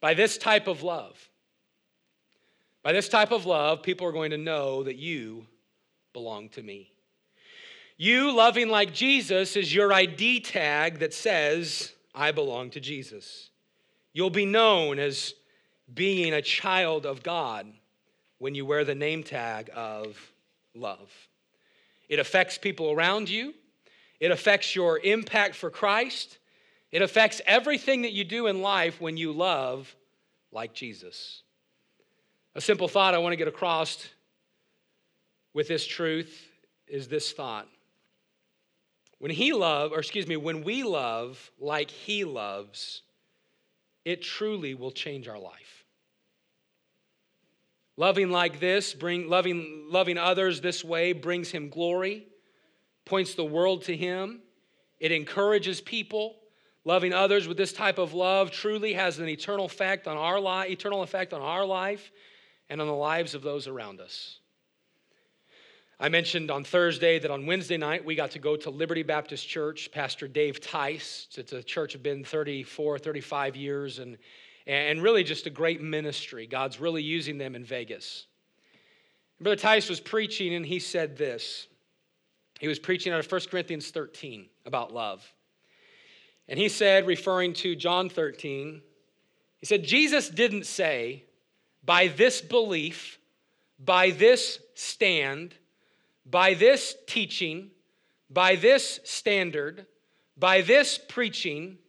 By 0.01 0.13
this 0.13 0.37
type 0.37 0.67
of 0.67 0.83
love 0.83 1.29
by 2.83 2.93
this 2.93 3.09
type 3.09 3.31
of 3.31 3.45
love, 3.45 3.83
people 3.83 4.07
are 4.07 4.11
going 4.11 4.31
to 4.31 4.37
know 4.37 4.83
that 4.83 4.95
you 4.95 5.45
belong 6.13 6.49
to 6.49 6.63
me. 6.63 6.91
You 7.97 8.33
loving 8.33 8.69
like 8.69 8.93
Jesus 8.93 9.55
is 9.57 9.75
your 9.75 9.91
ID 9.91 10.39
tag 10.39 10.99
that 10.99 11.13
says, 11.13 11.91
I 12.15 12.31
belong 12.31 12.69
to 12.71 12.79
Jesus. 12.79 13.49
You'll 14.13 14.29
be 14.29 14.45
known 14.45 14.99
as 14.99 15.33
being 15.93 16.33
a 16.33 16.41
child 16.41 17.05
of 17.05 17.23
God 17.23 17.67
when 18.37 18.55
you 18.55 18.65
wear 18.65 18.85
the 18.85 18.95
name 18.95 19.23
tag 19.23 19.69
of 19.75 20.17
love. 20.73 21.11
It 22.07 22.19
affects 22.19 22.57
people 22.57 22.91
around 22.91 23.29
you, 23.29 23.53
it 24.19 24.31
affects 24.31 24.75
your 24.75 24.99
impact 24.99 25.55
for 25.55 25.69
Christ, 25.69 26.37
it 26.91 27.01
affects 27.01 27.41
everything 27.45 28.03
that 28.03 28.13
you 28.13 28.23
do 28.23 28.47
in 28.47 28.61
life 28.61 28.99
when 28.99 29.17
you 29.17 29.31
love 29.31 29.93
like 30.51 30.73
Jesus. 30.73 31.43
A 32.59 32.61
simple 32.61 32.89
thought 32.89 33.13
I 33.13 33.19
want 33.19 33.31
to 33.31 33.37
get 33.37 33.47
across 33.47 34.05
with 35.53 35.69
this 35.69 35.87
truth 35.87 36.45
is 36.89 37.07
this 37.07 37.31
thought. 37.31 37.69
When 39.19 39.31
he 39.31 39.53
love, 39.53 39.93
or 39.93 39.99
excuse 39.99 40.27
me, 40.27 40.35
when 40.35 40.65
we 40.65 40.83
love 40.83 41.51
like 41.57 41.89
he 41.89 42.25
loves, 42.25 43.01
it 44.03 44.21
truly 44.21 44.73
will 44.73 44.91
change 44.91 45.29
our 45.29 45.39
life. 45.39 45.85
Loving 47.95 48.29
like 48.29 48.59
this, 48.59 48.93
bring 48.93 49.29
loving 49.29 49.87
loving 49.89 50.17
others 50.17 50.59
this 50.59 50.83
way 50.83 51.13
brings 51.13 51.49
him 51.51 51.69
glory, 51.69 52.27
points 53.05 53.35
the 53.35 53.45
world 53.45 53.83
to 53.83 53.95
him. 53.95 54.41
It 54.99 55.13
encourages 55.13 55.79
people. 55.79 56.35
Loving 56.83 57.13
others 57.13 57.47
with 57.47 57.55
this 57.55 57.71
type 57.71 57.99
of 57.99 58.13
love 58.13 58.51
truly 58.51 58.91
has 58.95 59.17
an 59.17 59.29
eternal 59.29 59.63
effect 59.63 60.09
on 60.09 60.17
our 60.17 60.41
life, 60.41 60.69
eternal 60.69 61.03
effect 61.03 61.31
on 61.31 61.41
our 61.41 61.63
life 61.63 62.11
and 62.69 62.79
on 62.79 62.87
the 62.87 62.93
lives 62.93 63.33
of 63.35 63.41
those 63.41 63.67
around 63.67 63.99
us. 63.99 64.39
I 65.99 66.07
mentioned 66.07 66.49
on 66.49 66.63
Thursday 66.63 67.19
that 67.19 67.29
on 67.29 67.45
Wednesday 67.45 67.75
night 67.75 68.05
we 68.05 68.15
got 68.15 68.31
to 68.31 68.39
go 68.39 68.55
to 68.55 68.69
Liberty 68.69 69.03
Baptist 69.03 69.47
Church. 69.47 69.91
Pastor 69.91 70.29
Dave 70.29 70.61
Tice, 70.61 71.27
it's 71.35 71.51
a 71.51 71.61
church 71.61 71.93
of 71.93 72.01
been 72.01 72.23
34, 72.23 72.99
35 72.99 73.57
years, 73.57 73.99
and, 73.99 74.17
and 74.65 75.03
really 75.03 75.25
just 75.25 75.45
a 75.45 75.49
great 75.49 75.81
ministry. 75.81 76.47
God's 76.47 76.79
really 76.79 77.03
using 77.03 77.37
them 77.37 77.53
in 77.53 77.65
Vegas. 77.65 78.27
Brother 79.41 79.57
Tice 79.57 79.89
was 79.89 79.99
preaching, 79.99 80.53
and 80.53 80.65
he 80.65 80.79
said 80.79 81.17
this. 81.17 81.67
He 82.59 82.67
was 82.67 82.79
preaching 82.79 83.11
out 83.11 83.19
of 83.19 83.29
1 83.29 83.41
Corinthians 83.51 83.89
13 83.91 84.47
about 84.65 84.93
love. 84.93 85.25
And 86.47 86.57
he 86.57 86.69
said, 86.69 87.07
referring 87.07 87.53
to 87.55 87.75
John 87.75 88.09
13, 88.09 88.81
he 89.59 89.65
said, 89.65 89.83
Jesus 89.83 90.29
didn't 90.29 90.65
say, 90.65 91.23
by 91.89 92.07
this 92.07 92.39
belief, 92.39 93.17
by 93.83 94.11
this 94.11 94.59
stand, 94.75 95.55
by 96.23 96.53
this 96.53 96.95
teaching, 97.07 97.71
by 98.29 98.55
this 98.55 98.99
standard, 99.03 99.87
by 100.37 100.61
this 100.61 100.99
preaching, 100.99 101.79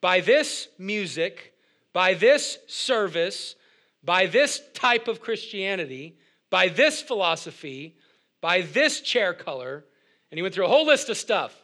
by 0.00 0.20
this 0.22 0.68
music, 0.78 1.52
by 1.92 2.14
this 2.14 2.56
service, 2.68 3.54
by 4.02 4.24
this 4.24 4.62
type 4.72 5.08
of 5.08 5.20
Christianity, 5.20 6.16
by 6.48 6.68
this 6.68 7.02
philosophy, 7.02 7.98
by 8.40 8.62
this 8.62 9.02
chair 9.02 9.34
color, 9.34 9.84
and 10.30 10.38
he 10.38 10.42
went 10.42 10.54
through 10.54 10.64
a 10.64 10.68
whole 10.68 10.86
list 10.86 11.10
of 11.10 11.18
stuff. 11.18 11.54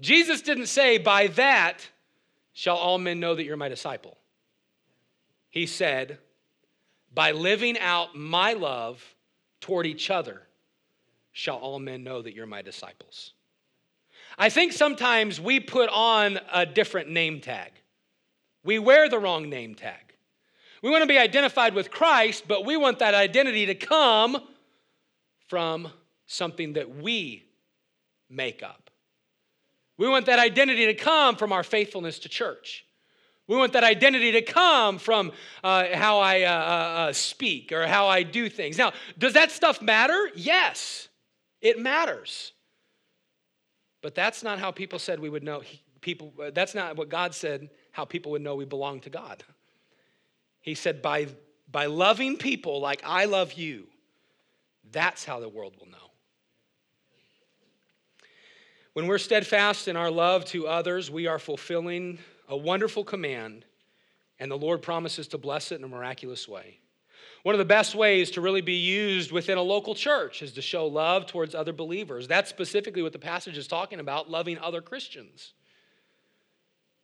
Jesus 0.00 0.40
didn't 0.40 0.68
say, 0.68 0.96
By 0.96 1.26
that 1.26 1.86
shall 2.54 2.76
all 2.76 2.96
men 2.96 3.20
know 3.20 3.34
that 3.34 3.44
you're 3.44 3.58
my 3.58 3.68
disciple. 3.68 4.16
He 5.50 5.66
said, 5.66 6.18
By 7.12 7.32
living 7.32 7.78
out 7.78 8.16
my 8.16 8.52
love 8.52 9.02
toward 9.60 9.86
each 9.86 10.10
other 10.10 10.42
shall 11.32 11.56
all 11.56 11.78
men 11.78 12.04
know 12.04 12.22
that 12.22 12.34
you're 12.34 12.46
my 12.46 12.62
disciples. 12.62 13.32
I 14.38 14.48
think 14.48 14.72
sometimes 14.72 15.40
we 15.40 15.60
put 15.60 15.90
on 15.90 16.38
a 16.52 16.64
different 16.64 17.10
name 17.10 17.40
tag. 17.40 17.72
We 18.64 18.78
wear 18.78 19.08
the 19.08 19.18
wrong 19.18 19.48
name 19.48 19.74
tag. 19.74 20.14
We 20.82 20.90
want 20.90 21.02
to 21.02 21.08
be 21.08 21.18
identified 21.18 21.74
with 21.74 21.90
Christ, 21.90 22.44
but 22.48 22.64
we 22.64 22.76
want 22.76 23.00
that 23.00 23.14
identity 23.14 23.66
to 23.66 23.74
come 23.74 24.42
from 25.48 25.88
something 26.26 26.74
that 26.74 26.96
we 26.96 27.44
make 28.30 28.62
up. 28.62 28.90
We 29.98 30.08
want 30.08 30.26
that 30.26 30.38
identity 30.38 30.86
to 30.86 30.94
come 30.94 31.36
from 31.36 31.52
our 31.52 31.62
faithfulness 31.62 32.20
to 32.20 32.28
church. 32.28 32.86
We 33.50 33.56
want 33.56 33.72
that 33.72 33.82
identity 33.82 34.30
to 34.30 34.42
come 34.42 34.98
from 34.98 35.32
uh, 35.64 35.86
how 35.92 36.20
I 36.20 36.42
uh, 36.42 36.52
uh, 36.52 36.52
uh 36.52 37.12
speak 37.12 37.72
or 37.72 37.84
how 37.84 38.06
I 38.06 38.22
do 38.22 38.48
things. 38.48 38.78
Now, 38.78 38.92
does 39.18 39.32
that 39.32 39.50
stuff 39.50 39.82
matter? 39.82 40.30
Yes. 40.36 41.08
It 41.60 41.76
matters. 41.76 42.52
But 44.02 44.14
that's 44.14 44.44
not 44.44 44.60
how 44.60 44.70
people 44.70 45.00
said 45.00 45.18
we 45.18 45.28
would 45.28 45.42
know. 45.42 45.62
People, 46.00 46.32
that's 46.52 46.76
not 46.76 46.96
what 46.96 47.08
God 47.08 47.34
said, 47.34 47.70
how 47.90 48.04
people 48.04 48.30
would 48.30 48.40
know 48.40 48.54
we 48.54 48.66
belong 48.66 49.00
to 49.00 49.10
God. 49.10 49.42
He 50.60 50.76
said, 50.76 51.02
by, 51.02 51.26
by 51.68 51.86
loving 51.86 52.36
people 52.36 52.80
like 52.80 53.02
I 53.04 53.24
love 53.24 53.54
you, 53.54 53.88
that's 54.92 55.24
how 55.24 55.40
the 55.40 55.48
world 55.48 55.74
will 55.76 55.88
know. 55.90 56.12
When 58.92 59.08
we're 59.08 59.18
steadfast 59.18 59.88
in 59.88 59.96
our 59.96 60.10
love 60.10 60.44
to 60.46 60.68
others, 60.68 61.10
we 61.10 61.26
are 61.26 61.40
fulfilling 61.40 62.20
a 62.50 62.56
wonderful 62.56 63.04
command, 63.04 63.64
and 64.40 64.50
the 64.50 64.58
Lord 64.58 64.82
promises 64.82 65.28
to 65.28 65.38
bless 65.38 65.70
it 65.70 65.76
in 65.76 65.84
a 65.84 65.88
miraculous 65.88 66.48
way. 66.48 66.80
One 67.44 67.54
of 67.54 67.60
the 67.60 67.64
best 67.64 67.94
ways 67.94 68.32
to 68.32 68.40
really 68.40 68.60
be 68.60 68.74
used 68.74 69.32
within 69.32 69.56
a 69.56 69.62
local 69.62 69.94
church 69.94 70.42
is 70.42 70.52
to 70.52 70.62
show 70.62 70.86
love 70.86 71.26
towards 71.26 71.54
other 71.54 71.72
believers. 71.72 72.28
That's 72.28 72.50
specifically 72.50 73.02
what 73.02 73.12
the 73.12 73.18
passage 73.18 73.56
is 73.56 73.66
talking 73.66 74.00
about 74.00 74.28
loving 74.28 74.58
other 74.58 74.82
Christians. 74.82 75.54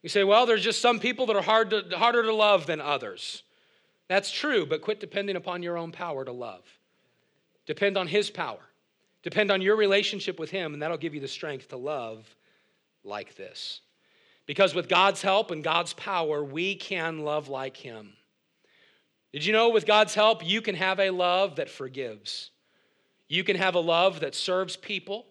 You 0.02 0.08
say, 0.08 0.24
well, 0.24 0.44
there's 0.44 0.64
just 0.64 0.82
some 0.82 0.98
people 0.98 1.26
that 1.26 1.36
are 1.36 1.42
hard 1.42 1.70
to, 1.70 1.84
harder 1.96 2.22
to 2.24 2.34
love 2.34 2.66
than 2.66 2.80
others. 2.80 3.44
That's 4.08 4.30
true, 4.30 4.66
but 4.66 4.82
quit 4.82 5.00
depending 5.00 5.36
upon 5.36 5.62
your 5.62 5.78
own 5.78 5.92
power 5.92 6.24
to 6.24 6.32
love. 6.32 6.64
Depend 7.66 7.96
on 7.96 8.08
His 8.08 8.30
power. 8.30 8.60
Depend 9.22 9.50
on 9.50 9.62
your 9.62 9.76
relationship 9.76 10.38
with 10.38 10.50
Him, 10.50 10.74
and 10.74 10.82
that'll 10.82 10.96
give 10.96 11.14
you 11.14 11.20
the 11.20 11.28
strength 11.28 11.68
to 11.68 11.76
love 11.76 12.26
like 13.04 13.36
this. 13.36 13.80
Because 14.46 14.74
with 14.74 14.88
God's 14.88 15.22
help 15.22 15.50
and 15.50 15.62
God's 15.62 15.92
power, 15.92 16.42
we 16.42 16.76
can 16.76 17.20
love 17.20 17.48
like 17.48 17.76
Him. 17.76 18.12
Did 19.32 19.44
you 19.44 19.52
know 19.52 19.70
with 19.70 19.86
God's 19.86 20.14
help, 20.14 20.46
you 20.46 20.62
can 20.62 20.76
have 20.76 21.00
a 21.00 21.10
love 21.10 21.56
that 21.56 21.68
forgives? 21.68 22.50
You 23.28 23.44
can 23.44 23.56
have 23.56 23.74
a 23.74 23.80
love 23.80 24.20
that 24.20 24.34
serves 24.34 24.76
people. 24.76 25.26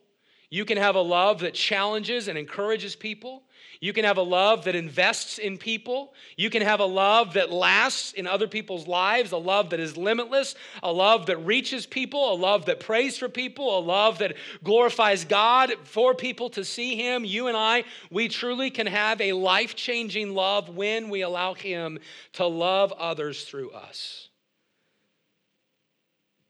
You 0.56 0.64
can 0.64 0.78
have 0.78 0.96
a 0.96 1.02
love 1.02 1.40
that 1.40 1.54
challenges 1.54 2.30
and 2.30 2.38
encourages 2.38 2.96
people. 2.96 3.44
You 3.82 3.92
can 3.92 4.06
have 4.06 4.16
a 4.16 4.22
love 4.22 4.64
that 4.64 4.74
invests 4.74 5.38
in 5.38 5.58
people. 5.58 6.14
You 6.38 6.50
can 6.50 6.62
have 6.62 6.80
a 6.80 6.86
love 6.86 7.34
that 7.34 7.52
lasts 7.52 8.14
in 8.14 8.26
other 8.26 8.48
people's 8.48 8.88
lives, 8.88 9.34
a 9.34 9.38
love 9.38 9.72
that 9.72 9.82
is 9.82 9.98
limitless, 9.98 10.56
a 10.82 10.94
love 10.94 11.26
that 11.26 11.40
reaches 11.40 11.86
people, 11.86 12.32
a 12.32 12.38
love 12.38 12.68
that 12.68 12.80
prays 12.80 13.18
for 13.18 13.28
people, 13.28 13.78
a 13.78 13.82
love 13.82 14.20
that 14.20 14.38
glorifies 14.64 15.26
God 15.26 15.74
for 15.84 16.16
people 16.16 16.50
to 16.52 16.64
see 16.64 16.96
Him. 16.96 17.26
You 17.26 17.48
and 17.48 17.58
I, 17.58 17.84
we 18.10 18.30
truly 18.30 18.70
can 18.70 18.88
have 18.88 19.20
a 19.20 19.34
life 19.34 19.76
changing 19.76 20.34
love 20.34 20.70
when 20.70 21.10
we 21.10 21.20
allow 21.22 21.54
Him 21.54 22.00
to 22.32 22.46
love 22.48 22.94
others 22.94 23.44
through 23.44 23.72
us. 23.72 24.30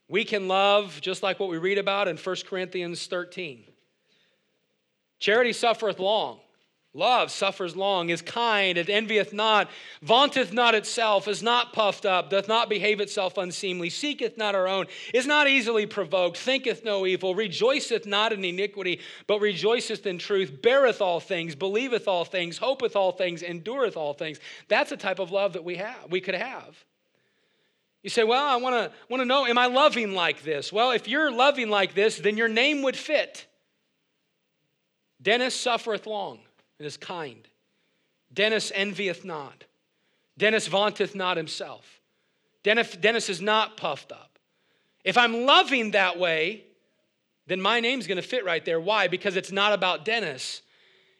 We 0.08 0.26
can 0.26 0.48
love 0.48 1.00
just 1.02 1.24
like 1.24 1.39
what 1.39 1.50
we 1.50 1.58
read 1.58 1.80
about 1.80 2.08
in 2.08 2.18
1 2.18 2.36
Corinthians 2.48 3.08
13. 3.08 3.63
Charity 5.26 5.54
suffereth 5.54 5.98
long. 5.98 6.40
Love 6.94 7.32
suffers 7.32 7.76
long, 7.76 8.12
is 8.12 8.22
kind, 8.22 8.78
it 8.78 8.92
envieth 8.92 9.34
not, 9.34 9.72
vaunteth 10.04 10.54
not 10.54 10.76
itself, 10.76 11.28
is 11.28 11.42
not 11.42 11.74
puffed 11.74 12.06
up, 12.06 12.30
doth 12.30 12.48
not 12.48 12.70
behave 12.70 13.00
itself 13.00 13.36
unseemly, 13.36 13.90
seeketh 13.90 14.38
not 14.38 14.54
her 14.54 14.68
own, 14.68 14.86
is 15.16 15.26
not 15.26 15.48
easily 15.48 15.88
provoked, 15.88 16.38
thinketh 16.38 16.86
no 16.86 17.08
evil, 17.08 17.34
rejoiceth 17.34 18.06
not 18.06 18.34
in 18.34 18.46
iniquity, 18.46 19.00
but 19.26 19.42
rejoiceth 19.42 20.06
in 20.06 20.20
truth, 20.20 20.62
beareth 20.62 21.02
all 21.02 21.20
things, 21.20 21.56
believeth 21.56 22.08
all 22.08 22.24
things, 22.24 22.60
hopeth 22.60 22.96
all 22.96 23.12
things, 23.12 23.42
endureth 23.42 23.98
all 23.98 24.14
things. 24.14 24.40
That's 24.68 24.92
the 24.92 24.98
type 24.98 25.18
of 25.18 25.32
love 25.32 25.54
that 25.54 25.64
we 25.64 25.78
have, 25.78 26.12
we 26.12 26.22
could 26.22 26.36
have. 26.36 26.78
You 28.04 28.12
say, 28.12 28.24
Well, 28.24 28.46
I 28.46 28.58
wanna, 28.58 28.92
wanna 29.10 29.26
know, 29.26 29.48
am 29.48 29.58
I 29.58 29.66
loving 29.66 30.14
like 30.14 30.44
this? 30.44 30.72
Well, 30.72 30.92
if 30.92 31.08
you're 31.08 31.32
loving 31.32 31.72
like 31.72 31.96
this, 31.96 32.20
then 32.20 32.38
your 32.38 32.48
name 32.48 32.84
would 32.84 32.96
fit. 32.96 33.48
Dennis 35.26 35.60
suffereth 35.60 36.06
long 36.06 36.38
and 36.78 36.86
is 36.86 36.98
kind. 36.98 37.48
Dennis 38.32 38.72
envieth 38.76 39.26
not. 39.26 39.64
Dennis 40.38 40.68
vaunteth 40.68 41.16
not 41.16 41.36
himself. 41.36 42.00
Dennis, 42.62 42.96
Dennis 42.96 43.28
is 43.28 43.42
not 43.42 43.76
puffed 43.76 44.12
up. 44.12 44.38
If 45.04 45.18
I'm 45.18 45.46
loving 45.46 45.92
that 45.92 46.20
way, 46.20 46.64
then 47.48 47.60
my 47.60 47.80
name's 47.80 48.06
going 48.06 48.22
to 48.22 48.28
fit 48.28 48.46
right 48.46 48.64
there. 48.64 48.80
Why? 48.80 49.08
Because 49.08 49.36
it's 49.36 49.52
not 49.52 49.74
about 49.74 50.06
Dennis. 50.06 50.62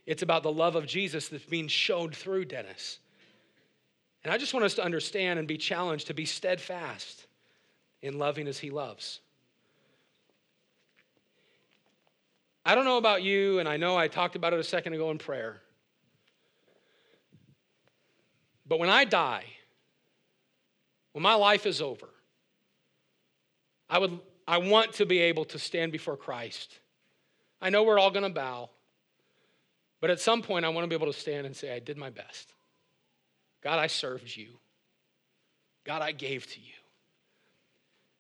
It's 0.06 0.22
about 0.22 0.44
the 0.44 0.52
love 0.52 0.76
of 0.76 0.86
Jesus 0.86 1.28
that's 1.28 1.46
being 1.46 1.68
showed 1.68 2.16
through 2.16 2.46
Dennis. 2.46 3.00
And 4.24 4.32
I 4.32 4.38
just 4.38 4.54
want 4.54 4.66
us 4.66 4.76
to 4.76 4.84
understand 4.84 5.40
and 5.40 5.48
be 5.48 5.58
challenged 5.58 6.08
to 6.08 6.14
be 6.14 6.26
steadfast 6.26 7.26
in 8.04 8.20
loving 8.20 8.48
as 8.48 8.60
he 8.60 8.70
loves. 8.70 9.22
I 12.66 12.74
don't 12.74 12.86
know 12.86 12.98
about 12.98 13.22
you, 13.22 13.60
and 13.60 13.70
I 13.70 13.78
know 13.78 13.96
I 13.96 14.08
talked 14.08 14.36
about 14.36 14.54
it 14.54 14.60
a 14.60 14.64
second 14.64 14.94
ago 14.94 15.12
in 15.12 15.20
prayer. 15.20 15.62
But 18.66 18.80
when 18.80 18.90
I 18.90 19.06
die, 19.06 19.46
when 21.12 21.22
my 21.22 21.36
life 21.36 21.68
is 21.68 21.82
over, 21.82 22.10
I 23.88 24.00
would 24.00 24.20
I 24.48 24.58
want 24.58 24.94
to 24.94 25.06
be 25.06 25.20
able 25.20 25.46
to 25.46 25.60
stand 25.60 25.92
before 25.92 26.18
Christ. 26.18 26.80
I 27.62 27.70
know 27.70 27.84
we're 27.84 28.00
all 28.00 28.12
going 28.12 28.24
to 28.24 28.30
bow, 28.30 28.70
but 30.02 30.10
at 30.10 30.20
some 30.20 30.42
point 30.42 30.66
I 30.66 30.70
want 30.70 30.84
to 30.84 30.88
be 30.88 30.96
able 30.96 31.12
to 31.12 31.20
stand 31.20 31.46
and 31.46 31.56
say 31.56 31.74
I 31.74 31.80
did 31.80 31.98
my 31.98 32.10
best. 32.10 32.54
God, 33.62 33.80
I 33.80 33.88
served 33.88 34.36
you. 34.36 34.60
God, 35.84 36.02
I 36.02 36.12
gave 36.12 36.46
to 36.54 36.60
you. 36.60 36.74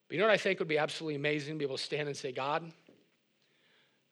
But 0.07 0.15
you 0.15 0.19
know 0.19 0.27
what 0.27 0.33
I 0.33 0.37
think 0.37 0.59
would 0.59 0.67
be 0.67 0.77
absolutely 0.77 1.15
amazing 1.15 1.55
to 1.55 1.59
be 1.59 1.65
able 1.65 1.77
to 1.77 1.83
stand 1.83 2.07
and 2.07 2.17
say, 2.17 2.31
God, 2.31 2.71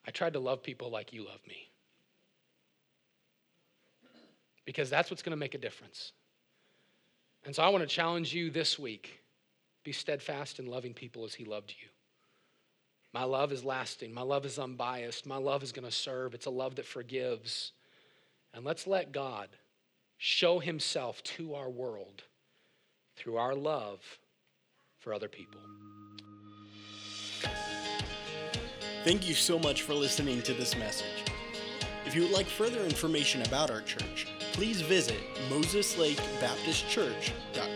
I 0.06 0.12
tried 0.12 0.34
to 0.34 0.40
love 0.40 0.64
people 0.64 0.90
like 0.90 1.14
you 1.14 1.26
love 1.26 1.40
me. 1.48 1.70
Because 4.66 4.90
that's 4.90 5.10
what's 5.10 5.24
going 5.24 5.32
to 5.32 5.38
make 5.38 5.56
a 5.56 5.60
difference. 5.60 6.14
And 7.46 7.56
so 7.56 7.64
I 7.64 7.70
want 7.70 7.82
to 7.82 7.88
challenge 7.88 8.34
you 8.34 8.50
this 8.50 8.80
week 8.80 9.20
be 9.84 9.92
steadfast 9.92 10.60
in 10.60 10.66
loving 10.66 10.94
people 10.94 11.26
as 11.26 11.34
He 11.34 11.44
loved 11.44 11.76
you. 11.78 11.90
My 13.14 13.26
love 13.26 13.52
is 13.52 13.64
lasting. 13.64 14.14
My 14.14 14.22
love 14.22 14.46
is 14.46 14.58
unbiased. 14.58 15.26
My 15.26 15.38
love 15.38 15.62
is 15.62 15.72
going 15.72 15.86
to 15.86 15.92
serve. 15.92 16.34
It's 16.34 16.46
a 16.46 16.52
love 16.52 16.76
that 16.76 16.86
forgives. 16.86 17.74
And 18.54 18.66
let's 18.66 18.88
let 18.88 19.12
God 19.12 19.50
show 20.18 20.60
Himself 20.60 21.22
to 21.24 21.54
our 21.54 21.70
world 21.70 22.24
through 23.16 23.38
our 23.38 23.54
love 23.54 24.00
for 25.00 25.14
other 25.14 25.28
people. 25.28 25.60
Thank 29.04 29.28
you 29.28 29.34
so 29.34 29.60
much 29.60 29.82
for 29.82 29.94
listening 29.94 30.42
to 30.44 30.54
this 30.54 30.78
message. 30.78 31.26
If 32.06 32.16
you 32.16 32.22
would 32.22 32.32
like 32.32 32.48
further 32.48 32.86
information 32.86 33.42
about 33.42 33.70
our 33.70 33.82
church, 33.82 34.28
please 34.54 34.80
visit 34.80 35.20
moseslakebaptistchurch.com. 35.50 37.73